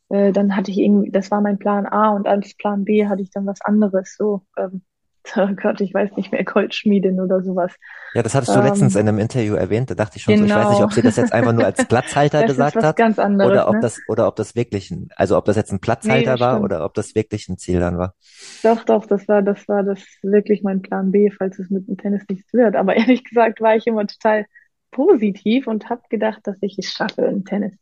[0.10, 3.22] äh, dann hatte ich irgendwie, das war mein Plan A und als Plan B hatte
[3.22, 4.82] ich dann was anderes, so, ähm,
[5.36, 7.74] oh Gott, ich weiß nicht mehr, Goldschmiedin oder sowas.
[8.13, 9.89] Ja, das hattest du letztens in Ähm, einem Interview erwähnt.
[9.89, 11.65] Da dachte ich schon so, ich weiß nicht, genau, ob sie das jetzt einfach nur
[11.65, 13.80] als Platzhalter das ist gesagt hat ganz anderes, oder ob ne?
[13.82, 16.52] das, oder ob das wirklich ein, also ob das jetzt ein Nee, Platzhalter das war
[16.54, 16.65] stimmt.
[16.65, 18.15] oder ob das wirklich ein Ziel dann war.
[18.63, 21.98] Doch, doch, das war, das war das wirklich mein Plan B, falls es mit dem
[21.98, 22.76] Tennis nichts wird.
[22.76, 24.46] Aber ehrlich gesagt war ich immer total
[24.91, 27.74] positiv und habe gedacht, dass ich es schaffe im Tennis.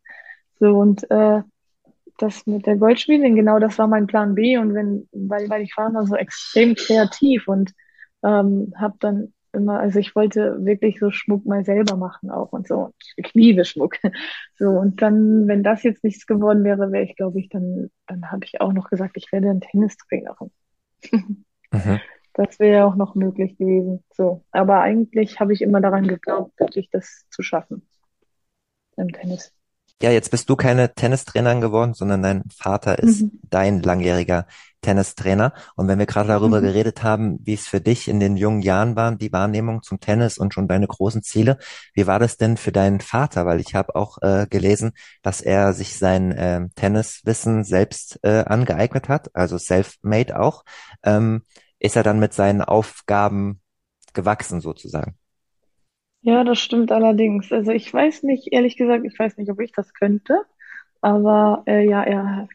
[0.59, 1.41] So und äh,
[2.17, 4.58] das mit der Goldschmiedin, genau das war mein Plan B.
[4.58, 7.73] Und wenn, weil, weil ich war immer so extrem kreativ und
[8.23, 12.67] ähm, habe dann immer, also ich wollte wirklich so Schmuck mal selber machen auch und
[12.67, 12.75] so.
[12.75, 13.97] Und ich liebe Schmuck.
[14.58, 18.32] So, und dann, wenn das jetzt nichts geworden wäre, wäre ich, glaube ich, dann, dann
[18.32, 20.51] habe ich auch noch gesagt, ich werde ein Tennistrainerin.
[21.12, 21.45] Mhm.
[22.38, 24.04] Das wäre auch noch möglich gewesen.
[24.12, 24.43] So.
[24.51, 27.88] Aber eigentlich habe ich immer daran geglaubt, wirklich das zu schaffen
[28.97, 29.54] im Tennis.
[30.01, 33.31] Ja, jetzt bist du keine Tennistrainerin geworden, sondern dein Vater ist Mhm.
[33.49, 34.45] dein langjähriger
[34.81, 35.53] Tennistrainer.
[35.75, 36.65] Und wenn wir gerade darüber Mhm.
[36.65, 40.38] geredet haben, wie es für dich in den jungen Jahren war, die Wahrnehmung zum Tennis
[40.38, 41.58] und schon deine großen Ziele,
[41.93, 43.45] wie war das denn für deinen Vater?
[43.45, 44.91] Weil ich habe auch äh, gelesen,
[45.23, 50.65] dass er sich sein ähm, Tenniswissen selbst äh, angeeignet hat, also self-made auch.
[51.03, 51.43] Ähm,
[51.79, 53.62] ist er dann mit seinen Aufgaben
[54.13, 55.17] gewachsen sozusagen?
[56.25, 57.51] Ja, das stimmt allerdings.
[57.51, 60.41] Also ich weiß nicht, ehrlich gesagt, ich weiß nicht, ob ich das könnte,
[61.01, 62.47] aber äh, ja, er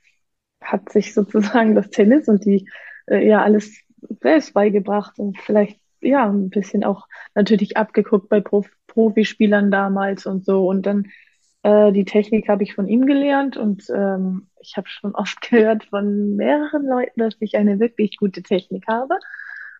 [0.62, 2.68] hat sich sozusagen das Tennis und die
[3.08, 3.78] äh, ja alles
[4.22, 10.44] selbst beigebracht und vielleicht ja ein bisschen auch natürlich abgeguckt bei Prof Profispielern damals und
[10.46, 10.68] so.
[10.68, 11.08] Und dann
[11.64, 15.84] äh, die Technik habe ich von ihm gelernt und ähm, ich habe schon oft gehört
[15.86, 19.16] von mehreren Leuten, dass ich eine wirklich gute Technik habe.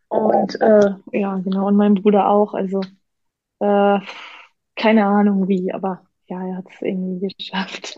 [0.09, 2.55] Und äh, ja, genau, und mein Bruder auch.
[2.55, 2.81] Also
[3.61, 3.99] äh,
[4.77, 7.97] keine Ahnung wie, aber ja, er hat es irgendwie geschafft.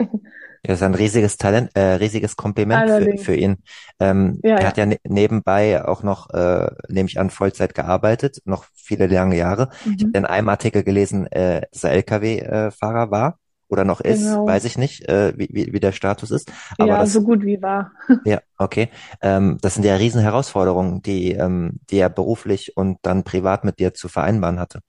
[0.65, 3.57] Ja, das ist ein riesiges Talent, äh, riesiges Kompliment für, für ihn.
[3.99, 4.85] Ähm, ja, er hat ja.
[4.85, 9.69] ne nebenbei auch noch, äh, nehme ich an, Vollzeit gearbeitet, noch viele lange Jahre.
[9.97, 10.17] Ich habe Mhm.
[10.17, 14.65] in einem Artikel gelesen, äh, dass er LKW-Fahrer war oder noch ist, weiß Genau.
[14.65, 16.49] ich nicht, äh, wie, wie, wie der Status ist.
[16.77, 17.91] Aber Ja, so das, gut wie wahr.
[18.23, 18.89] ja, okay.
[19.21, 23.79] Ähm, das sind ja riesen Herausforderungen, die, ähm, die er beruflich und dann privat mit
[23.79, 24.79] dir zu vereinbaren hatte.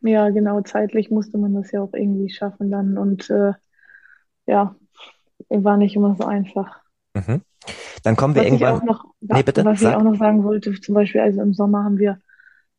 [0.00, 3.52] Ja, genau, zeitlich musste man das ja auch irgendwie schaffen dann und äh,
[4.46, 4.74] ja,
[5.48, 6.80] war nicht immer so einfach.
[7.14, 7.42] Mhm.
[8.02, 10.44] Dann kommen wir Was ich irgendwann, auch noch, nee, bitte, was ich auch noch sagen
[10.44, 12.20] wollte, zum Beispiel, also im Sommer haben wir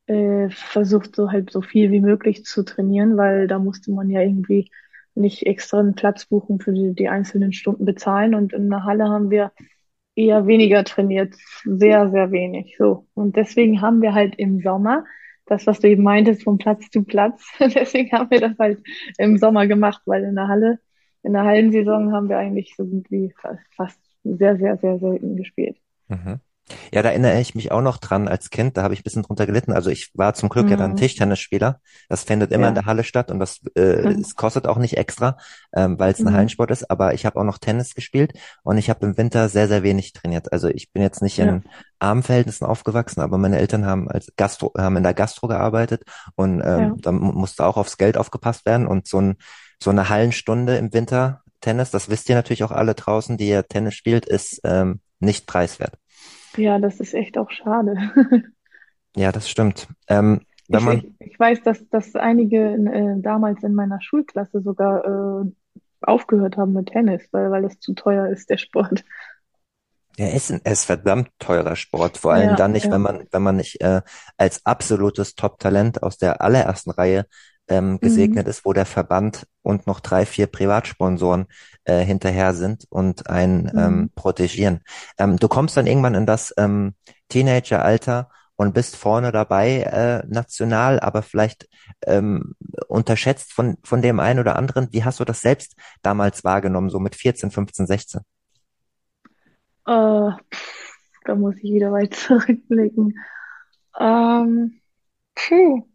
[0.07, 4.21] äh, versucht, so halt so viel wie möglich zu trainieren, weil da musste man ja
[4.21, 4.71] irgendwie
[5.15, 9.09] nicht extra einen Platz buchen für die, die einzelnen Stunden bezahlen und in der Halle
[9.09, 9.51] haben wir
[10.15, 12.75] eher weniger trainiert, sehr, sehr wenig.
[12.77, 13.07] So.
[13.13, 15.05] Und deswegen haben wir halt im Sommer
[15.49, 17.43] das, was du eben meintest, von Platz zu Platz.
[17.59, 18.81] Deswegen haben wir das halt
[19.17, 20.79] im Sommer gemacht, weil in der Halle,
[21.23, 23.33] in der Hallensaison haben wir eigentlich so gut wie
[23.75, 25.77] fast, sehr, sehr, sehr selten gespielt.
[26.07, 26.39] Mhm.
[26.93, 29.23] Ja, da erinnere ich mich auch noch dran als Kind, da habe ich ein bisschen
[29.23, 29.71] drunter gelitten.
[29.73, 30.95] Also ich war zum Glück ja dann Mhm.
[30.97, 31.79] Tischtennisspieler.
[32.09, 32.81] Das findet immer in Ja.
[32.81, 33.81] der Halle statt und das äh,
[34.19, 35.37] es kostet auch nicht extra,
[35.75, 36.33] ähm, weil es ein Mhm.
[36.33, 36.89] Hallensport ist.
[36.89, 40.13] Aber ich habe auch noch Tennis gespielt und ich habe im Winter sehr, sehr wenig
[40.13, 40.51] trainiert.
[40.51, 41.45] Also ich bin jetzt nicht Ja.
[41.45, 41.63] in
[41.99, 46.03] armen Verhältnissen aufgewachsen, aber meine Eltern haben als Gastro, haben in der Gastro gearbeitet
[46.35, 46.93] und ähm, Ja.
[46.97, 48.87] da mu- musste auch aufs Geld aufgepasst werden.
[48.87, 49.35] Und so ein,
[49.81, 53.67] so eine Hallenstunde im Winter Tennis, das wisst ihr natürlich auch alle draußen, die ihr
[53.67, 55.95] Tennis spielt, ist ähm, nicht preiswert.
[56.57, 57.95] Ja, das ist echt auch schade.
[59.15, 59.87] Ja, das stimmt.
[60.07, 64.61] Ähm, wenn Ich, man, ich, ich weiß, dass, dass einige äh, damals in meiner Schulklasse
[64.61, 65.51] sogar äh,
[66.01, 69.03] aufgehört haben mit Tennis, weil, weil es zu teuer ist, der Sport.
[70.17, 73.01] ja, es ist, es ist verdammt teurer Sport, vor allem Ja, dann nicht, wenn ja.
[73.01, 74.01] man, wenn man nicht äh,
[74.37, 77.25] als absolutes Top-Talent aus der allerersten Reihe
[77.69, 78.01] ähm, Mhm.
[78.01, 81.47] gesegnet ist, wo der Verband und noch drei, vier Privatsponsoren
[81.85, 83.77] äh, hinterher sind und einen Mhm.
[83.77, 84.81] ähm, protegieren.
[85.17, 86.95] Ähm, du kommst dann irgendwann in das ähm,
[87.29, 91.67] Teenageralter und bist vorne dabei äh, national, aber vielleicht
[92.05, 92.55] ähm,
[92.87, 94.89] unterschätzt von, von dem einen oder anderen.
[94.91, 98.21] Wie hast du das selbst damals wahrgenommen, so mit 14, 15, 16?
[99.87, 100.93] Äh, pff,
[101.25, 103.17] da muss ich wieder weit zurückblicken.
[103.99, 104.81] Ähm,
[105.35, 105.88] puh,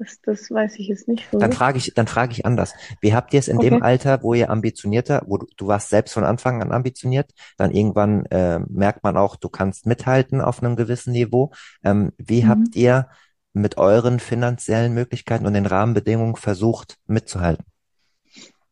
[0.00, 1.52] das, das weiß ich jetzt nicht Dann so.
[1.52, 2.74] frage ich, dann frage ich anders.
[3.00, 3.80] Wie habt ihr es in dem Okay.
[3.82, 8.26] Alter, wo ihr ambitionierter, wo du, du warst selbst von Anfang an ambitioniert, dann irgendwann
[8.26, 11.52] äh, merkt man auch, du kannst mithalten auf einem gewissen Niveau.
[11.82, 12.76] Ähm, wie habt Mhm.
[12.76, 13.08] ihr
[13.54, 17.64] mit euren finanziellen Möglichkeiten und den Rahmenbedingungen versucht mitzuhalten?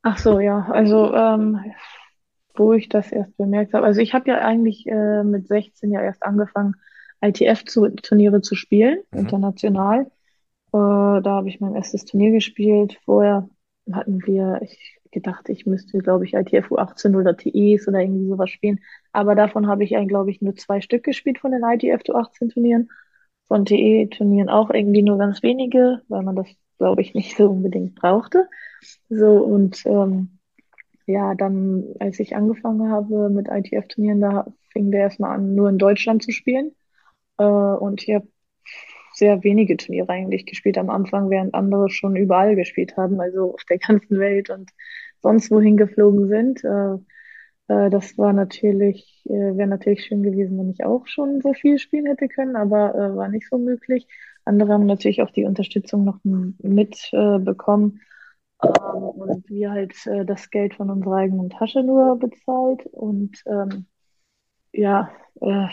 [0.03, 0.67] Ach so, ja.
[0.71, 1.61] Also, ähm,
[2.57, 3.87] wo ich das erst bemerkt habe.
[3.87, 6.75] Also ich habe ja eigentlich äh, mit 16 ja erst angefangen,
[7.21, 9.29] ITF-Turniere zu spielen, Mhm.
[9.29, 10.11] international.
[10.73, 12.99] Äh, da habe ich mein erstes Turnier gespielt.
[13.05, 13.49] Vorher
[13.93, 18.51] hatten wir, ich gedacht, ich müsste, glaube ich, ITF U18 oder TEs oder irgendwie sowas
[18.51, 18.81] spielen.
[19.13, 22.91] Aber davon habe ich glaube ich, nur zwei Stück gespielt von den ITF U18 Turnieren.
[23.49, 27.95] Von TE-Turnieren auch irgendwie nur ganz wenige, weil man das, glaube ich, nicht so unbedingt
[27.95, 28.47] brauchte.
[29.09, 30.39] So, und ähm,
[31.07, 35.79] ja, dann, als ich angefangen habe mit ITF-Turnieren, da fing der erstmal an, nur in
[35.79, 36.73] Deutschland zu spielen.
[37.39, 38.29] Äh, und ich habe
[39.19, 43.65] sehr wenige Turniere eigentlich gespielt am Anfang, während andere schon überall gespielt haben, also auf
[43.65, 44.71] der ganzen Welt und
[45.21, 46.65] sonst wohin geflogen sind.
[46.65, 46.95] Äh,
[47.69, 51.79] äh, das war natürlich, äh, wäre natürlich schön gewesen, wenn ich auch schon so viel
[51.79, 54.07] spielen hätte können, aber äh, war nicht so möglich.
[54.45, 58.01] Andere haben natürlich auch die Unterstützung noch mit äh.
[58.63, 62.87] Ähm, und wir halt äh, das Geld von unserer eigenen Tasche nur bezahlt.
[62.87, 63.87] Und ähm,
[64.73, 65.11] ja,
[65.41, 65.69] äh,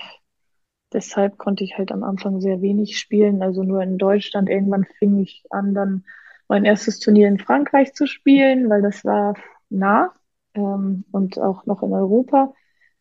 [0.96, 4.50] deshalb konnte ich halt am Anfang sehr wenig spielen, also nur in Deutschland.
[4.50, 6.06] Irgendwann fing ich an, dann
[6.48, 9.36] mein erstes Turnier in Frankreich zu spielen, weil das war
[9.70, 10.14] nah
[10.54, 12.54] ähm, und auch noch in Europa.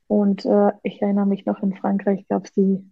[0.08, 2.84] Und äh, ich erinnere mich noch, in Frankreich gab es die,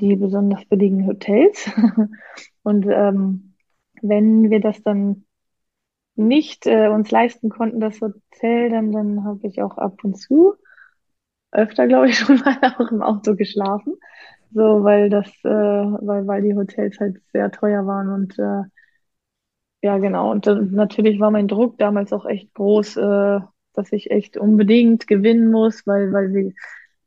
[0.00, 1.70] die besonders billigen Hotels.
[2.62, 3.54] Und ähm,
[4.00, 5.24] wenn wir das dann
[6.14, 10.54] nicht äh, uns leisten konnten, das Hotel, dann, dann habe ich auch ab und zu
[11.52, 13.94] öfter, glaube ich, schon mal auch im Auto geschlafen.
[14.52, 18.62] So, weil das, äh, weil, weil die Hotels halt sehr teuer waren und äh,
[19.82, 20.30] ja, genau.
[20.30, 23.40] Und dann, natürlich war mein Druck damals auch echt groß, äh,
[23.74, 26.52] dass ich echt unbedingt gewinnen muss, weil, weil wir,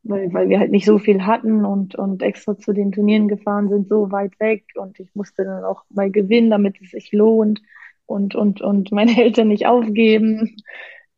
[0.03, 3.69] weil, weil wir halt nicht so viel hatten und, und extra zu den Turnieren gefahren
[3.69, 4.65] sind, so weit weg.
[4.75, 7.61] Und ich musste dann auch mal gewinnen, damit es sich lohnt
[8.05, 10.55] und, und, und meine Eltern nicht aufgeben.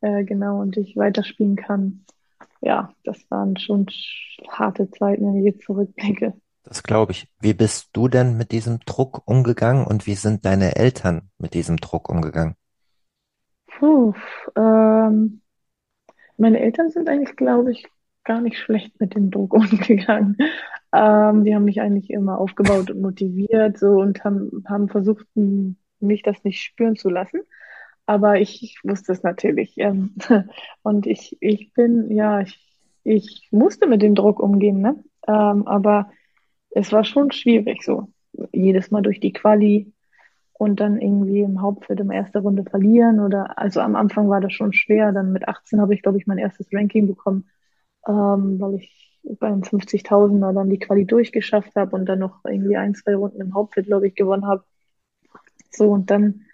[0.01, 2.05] Äh, genau, und ich weiterspielen kann.
[2.66, 3.88] Ja, das waren schon
[4.47, 6.34] harte Zeiten, wenn ich jetzt zurückblicke.
[6.64, 7.28] Das glaube ich.
[7.41, 11.76] Wie bist du denn mit diesem Druck umgegangen und wie sind deine Eltern mit diesem
[11.76, 12.55] Druck umgegangen?
[13.68, 14.14] Puh,
[14.55, 15.41] ähm,
[16.38, 17.86] meine Eltern sind eigentlich, glaube ich,
[18.24, 20.38] gar nicht schlecht mit dem Druck umgegangen.
[20.93, 26.22] Ähm, die haben mich eigentlich immer aufgebaut und motiviert, so und haben, haben versucht, mich
[26.22, 27.41] das nicht spüren zu lassen.
[28.05, 29.73] Aber ich, ich wusste es natürlich.
[29.77, 30.15] Ähm,
[30.83, 32.59] und ich, ich bin, ja, ich,
[33.03, 35.03] ich musste mit dem Druck umgehen, ne?
[35.27, 36.11] Ähm, aber
[36.71, 38.09] es war schon schwierig, so
[38.51, 39.93] jedes Mal durch die Quali
[40.53, 44.41] und dann irgendwie im Hauptfeld in der ersten Runde verlieren oder also am Anfang war
[44.41, 45.11] das schon schwer.
[45.11, 47.49] Dann mit 18 habe ich, glaube ich, mein erstes Ranking bekommen,
[48.07, 52.95] ähm, weil ich beim 50.000er dann die Quali durchgeschafft habe und dann noch irgendwie ein,
[52.95, 54.63] zwei Runden im Hauptfeld, glaube ich, gewonnen habe.
[55.71, 56.45] So und dann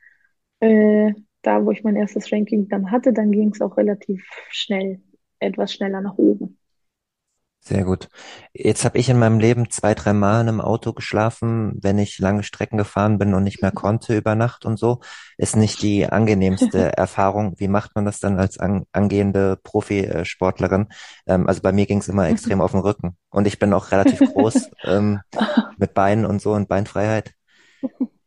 [0.62, 5.02] äh, da, wo ich mein erstes Ranking dann hatte, dann ging es auch relativ schnell,
[5.40, 6.60] etwas schneller nach oben.
[7.62, 8.08] Sehr gut.
[8.54, 12.18] Jetzt habe ich in meinem Leben zwei, drei Mal in einem Auto geschlafen, wenn ich
[12.18, 15.02] lange Strecken gefahren bin und nicht mehr konnte über Nacht und so.
[15.38, 17.56] Ist nicht die angenehmste Erfahrung.
[17.58, 20.88] Wie macht man das dann als an, angehende Profisportlerin?
[21.28, 23.18] Ähm, also bei mir ging es immer extrem auf den Rücken.
[23.30, 25.20] Und ich bin auch relativ groß ähm,
[25.78, 27.34] mit Beinen und so und Beinfreiheit.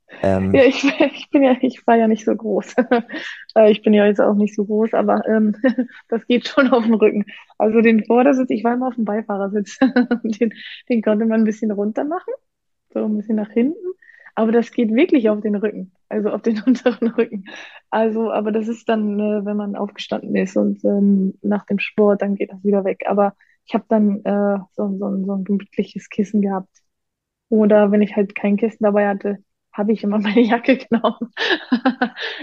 [0.53, 0.85] Ja, Ähm, ich,
[1.15, 2.75] ich bin ja, ich war ja nicht so groß.
[3.55, 5.55] Äh, Ich bin ja jetzt auch nicht so groß, aber ähm,
[6.09, 7.27] das geht schon auf den Rücken.
[7.59, 9.79] Also den Vordersitz, ich war immer auf dem Beifahrersitz.
[10.25, 10.55] Den,
[10.89, 12.33] den konnte man ein bisschen runter machen,
[12.95, 13.79] so ein bisschen nach hinten.
[14.37, 17.45] Aber das geht wirklich auf den Rücken, also auf den unteren Rücken.
[17.91, 22.23] Also, aber das ist dann, äh, wenn man aufgestanden ist und ähm, nach dem Sport,
[22.23, 23.03] dann geht das wieder weg.
[23.07, 23.35] Aber
[23.67, 26.71] ich habe dann äh, so, so, so ein gemütliches Kissen gehabt.
[27.49, 29.39] Oder wenn ich halt kein Kissen dabei hatte,
[29.73, 31.33] habe ich immer meine Jacke genommen.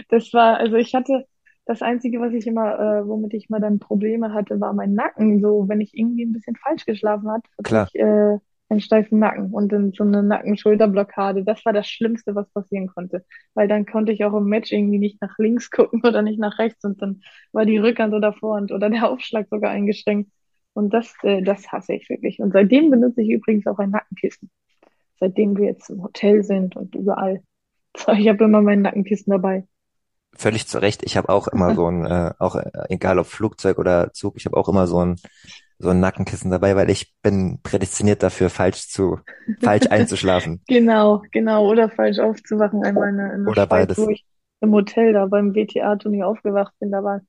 [0.09, 1.25] Das war, also ich hatte,
[1.65, 5.39] das Einzige, was ich immer, äh, womit ich mal dann Probleme hatte, war mein Nacken.
[5.39, 7.87] So, wenn ich irgendwie ein bisschen falsch geschlafen hat, hatte klar.
[7.93, 8.37] ich äh,
[8.69, 11.43] einen steifen Nacken und dann so eine Nacken-Schulter-Blockade.
[11.43, 13.25] Das war das Schlimmste, was passieren konnte.
[13.53, 16.57] Weil dann konnte ich auch im Match irgendwie nicht nach links gucken oder nicht nach
[16.59, 17.21] rechts und dann
[17.51, 20.31] war die Rückhand oder Vorhand oder der Aufschlag sogar eingeschränkt.
[20.73, 22.39] Und das, äh, das hasse ich wirklich.
[22.39, 24.49] Und seitdem benutze ich übrigens auch ein Nackenkissen.
[25.19, 27.41] Seitdem wir jetzt im Hotel sind und überall.
[28.17, 29.65] Ich habe immer mein Nackenkissen dabei.
[30.33, 31.01] Völlig zu Recht.
[31.03, 34.45] Ich habe auch immer so ein, äh, auch äh, egal ob Flugzeug oder Zug, ich
[34.45, 35.15] habe auch immer so ein
[35.79, 39.19] so ein Nackenkissen dabei, weil ich bin prädestiniert dafür, falsch zu,
[39.61, 40.61] falsch einzuschlafen.
[40.67, 41.67] Genau, genau.
[41.69, 42.83] Oder falsch aufzuwachen.
[42.83, 43.97] Einmal in in der Oder Schweiz, beides.
[43.97, 44.25] wo ich
[44.61, 47.21] im Hotel da beim WTA-Turnier aufgewacht bin, da war,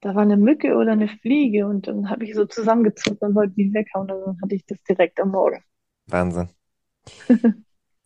[0.00, 3.54] da war eine Mücke oder eine Fliege und dann habe ich so zusammengezuckt und wollte
[3.54, 5.62] die weghauen und dann hatte ich das direkt am Morgen.
[6.06, 6.48] Wahnsinn.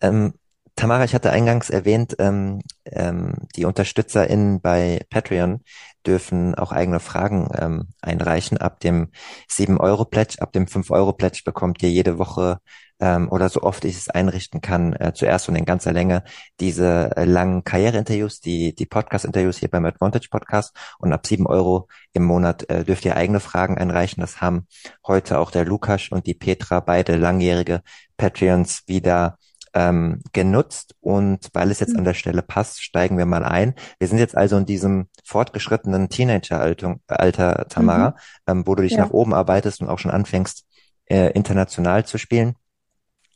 [0.03, 0.35] Ähm,
[0.75, 5.61] Tamara, ich hatte eingangs erwähnt, ähm, ähm, die UnterstützerInnen bei Patreon
[6.07, 8.59] dürfen auch eigene Fragen ähm, einreichen.
[8.59, 9.11] Ab dem
[9.49, 12.59] 7-Euro-Pledge, ab dem 5-Euro-Pledge bekommt ihr jede Woche
[13.03, 16.23] ähm, oder so oft ich es einrichten kann, äh, zuerst und in ganzer Länge
[16.61, 20.75] diese äh, langen Karriereinterviews, die, die Podcast-Interviews hier beim Advantage Podcast.
[20.99, 24.21] Und ab 7 Euro im Monat äh, dürft ihr eigene Fragen einreichen.
[24.21, 24.69] Das haben
[25.05, 27.83] heute auch der Lukas und die Petra, beide langjährige
[28.17, 29.37] Patreons, wieder
[29.75, 33.75] ähm, genutzt und weil es jetzt an der Stelle passt, steigen wir mal ein.
[33.99, 38.15] Wir sind jetzt also in diesem fortgeschrittenen Teenager-Alter, Alter, Tamara, Mhm.
[38.47, 38.99] ähm, wo du dich Ja.
[39.07, 40.67] nach oben arbeitest und auch schon anfängst,
[41.07, 42.55] äh, international zu spielen.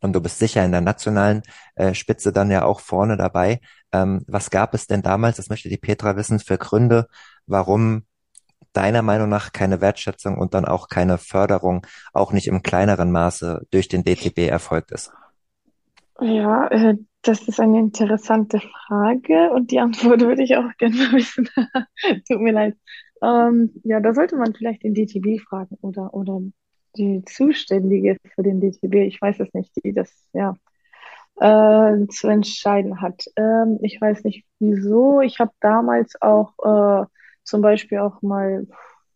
[0.02, 1.42] Und du bist sicher in der nationalen
[1.74, 3.60] äh, Spitze dann ja auch vorne dabei.
[3.92, 7.06] Ähm, was gab es denn damals, das möchte die Petra wissen, für Gründe,
[7.46, 8.04] warum
[8.72, 13.66] deiner Meinung nach keine Wertschätzung und dann auch keine Förderung, auch nicht im kleineren Maße
[13.70, 15.12] durch den DTB erfolgt ist?
[16.20, 21.48] Ja, äh, das ist eine interessante Frage und die Antwort würde ich auch gerne wissen.
[22.28, 22.76] Tut mir leid.
[23.22, 26.40] Ähm, ja, da sollte man vielleicht den DTB fragen oder, oder
[26.96, 29.06] die Zuständige für den DTB.
[29.06, 30.56] Ich weiß es nicht, die das ja
[31.40, 33.24] äh, zu entscheiden hat.
[33.36, 35.20] Ähm, ich weiß nicht wieso.
[35.20, 37.06] Ich habe damals auch äh,
[37.44, 38.66] zum Beispiel auch mal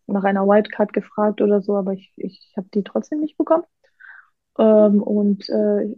[0.06, 3.64] nach einer Wildcard gefragt oder so, aber ich, ich habe die trotzdem nicht bekommen.
[4.58, 5.96] Ähm, und äh,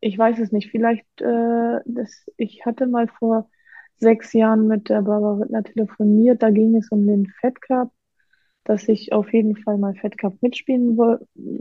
[0.00, 3.48] ich weiß es nicht, vielleicht, äh, das, ich hatte mal vor
[3.96, 7.92] sechs Jahren mit der Barbara Rittner telefoniert, da ging es um den Fed Cup,
[8.64, 10.98] dass ich auf jeden Fall mal Fed Cup mitspielen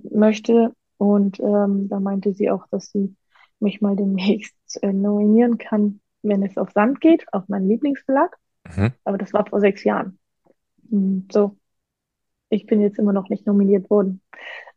[0.09, 0.73] möchte.
[0.97, 3.15] Und ähm, da meinte sie auch, dass sie
[3.59, 8.37] mich mal demnächst äh, nominieren kann, wenn es auf Sand geht, auf meinen Lieblingsbelag.
[8.75, 8.93] Mhm.
[9.03, 10.17] Aber das war vor sechs Jahren.
[10.89, 11.57] Hm, So,
[12.49, 14.21] ich bin jetzt immer noch nicht nominiert worden.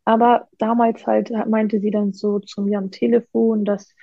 [0.05, 3.95] Aber damals halt meinte sie dann so zu mir am Telefon, dass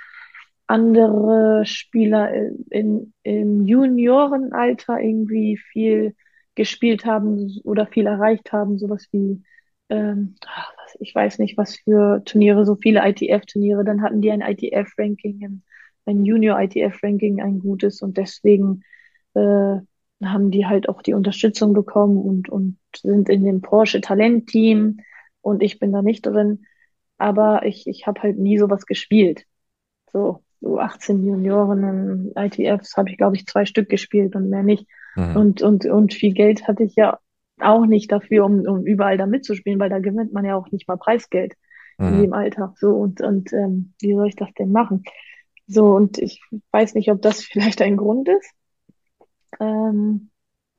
[0.68, 2.34] andere Spieler
[2.70, 6.16] in, im Juniorenalter irgendwie viel
[6.56, 9.44] gespielt haben oder viel erreicht haben, sowas wie,
[9.90, 10.36] ähm,
[10.78, 15.44] was, ich weiß nicht, was für Turniere, so viele ITF-Turniere, dann hatten die ein ITF-Ranking,
[15.44, 15.64] ein,
[16.06, 18.84] ein Junior-ITF-Ranking, ein gutes und deswegen
[19.36, 19.78] äh,
[20.24, 24.98] haben die halt auch die Unterstützung bekommen und, und sind in dem Porsche Talent-Team
[25.42, 26.66] und ich bin da nicht drin,
[27.18, 29.46] aber ich, ich habe halt nie sowas gespielt.
[30.12, 34.88] So, so 18 Juniorinnen, ITFs habe ich, glaube ich, zwei Stück gespielt und mehr nicht.
[35.16, 35.36] Mhm.
[35.36, 37.20] Und, und, und viel Geld hatte ich ja
[37.60, 40.88] auch nicht dafür, um, um überall da mitzuspielen, weil da gewinnt man ja auch nicht
[40.88, 41.54] mal Preisgeld
[42.02, 42.22] in Mhm.
[42.22, 42.74] dem Alter.
[42.80, 45.04] So, und, und ähm, wie soll ich das denn machen?
[45.68, 46.42] So, und ich
[46.72, 48.52] weiß nicht, ob das vielleicht ein Grund ist.
[49.60, 50.30] Ähm,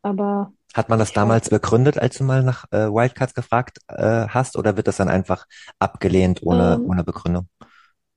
[0.02, 4.56] aber Hat man das damals begründet, als du mal nach äh, Wildcards gefragt äh, hast,
[4.58, 5.46] oder wird das dann einfach
[5.78, 7.48] abgelehnt ohne, ähm, ohne Begründung?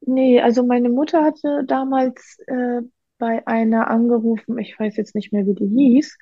[0.07, 2.81] Nee, also meine Mutter hatte damals äh,
[3.17, 6.17] bei einer angerufen, ich weiß jetzt nicht mehr, wie die hieß,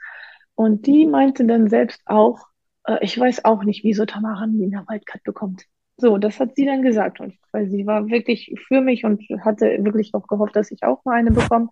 [0.56, 2.48] und die meinte dann selbst auch,
[2.86, 5.66] äh, ich weiß auch nicht, wieso Tamara eine Wildcard bekommt.
[5.98, 9.66] So, das hat sie dann gesagt, und weil sie war wirklich für mich und hatte
[9.84, 11.70] wirklich auch gehofft, dass ich auch mal eine bekomme.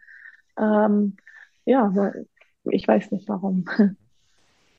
[0.57, 1.17] Ähm,
[1.65, 2.13] ja,
[2.65, 3.65] ich weiß nicht warum.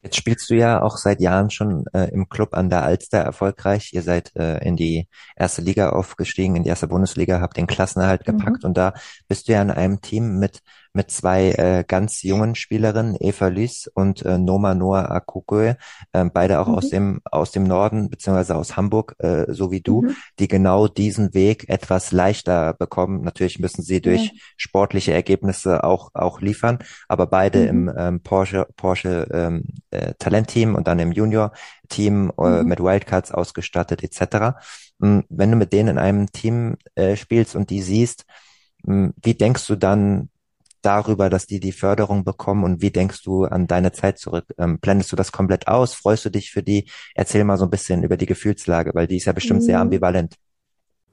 [0.05, 3.93] Jetzt spielst du ja auch seit Jahren schon äh, im Club an der Alster erfolgreich.
[3.95, 8.27] Ihr seid äh, in die erste Liga aufgestiegen, in die erste Bundesliga, habt den Klassenerhalt
[8.27, 8.27] Mhm.
[8.27, 8.93] gepackt und da
[9.29, 10.61] bist du ja in einem Team mit
[10.95, 15.77] mit zwei äh, ganz jungen Spielerinnen, Eva Lys und äh, Noma Noah Akukue,
[16.13, 16.91] ähm, beide auch aus Mhm.
[16.91, 20.17] dem aus dem Norden beziehungsweise aus Hamburg, äh, so wie du, Mhm.
[20.39, 23.23] die genau diesen Weg etwas leichter bekommen.
[23.23, 24.01] Natürlich müssen sie Ja.
[24.01, 26.79] durch sportliche Ergebnisse auch auch liefern,
[27.09, 27.93] aber beide im Mhm.
[27.97, 32.69] ähm, Porsche Porsche ähm, äh, Talentteam und dann im Junior-Team äh, Mhm.
[32.69, 34.57] mit Wildcards ausgestattet etc.
[34.99, 38.25] Mm, Wenn du mit denen in einem Team äh, spielst und die siehst,
[38.85, 40.29] mm, wie denkst du dann
[40.85, 44.47] darüber, dass die die Förderung bekommen und wie denkst du an deine Zeit zurück?
[44.59, 45.95] Ähm, blendest du das komplett aus?
[45.95, 46.89] Freust du dich für die?
[47.15, 49.83] Erzähl mal so ein bisschen über die Gefühlslage, weil die ist ja bestimmt sehr Mm,
[49.83, 50.37] ambivalent.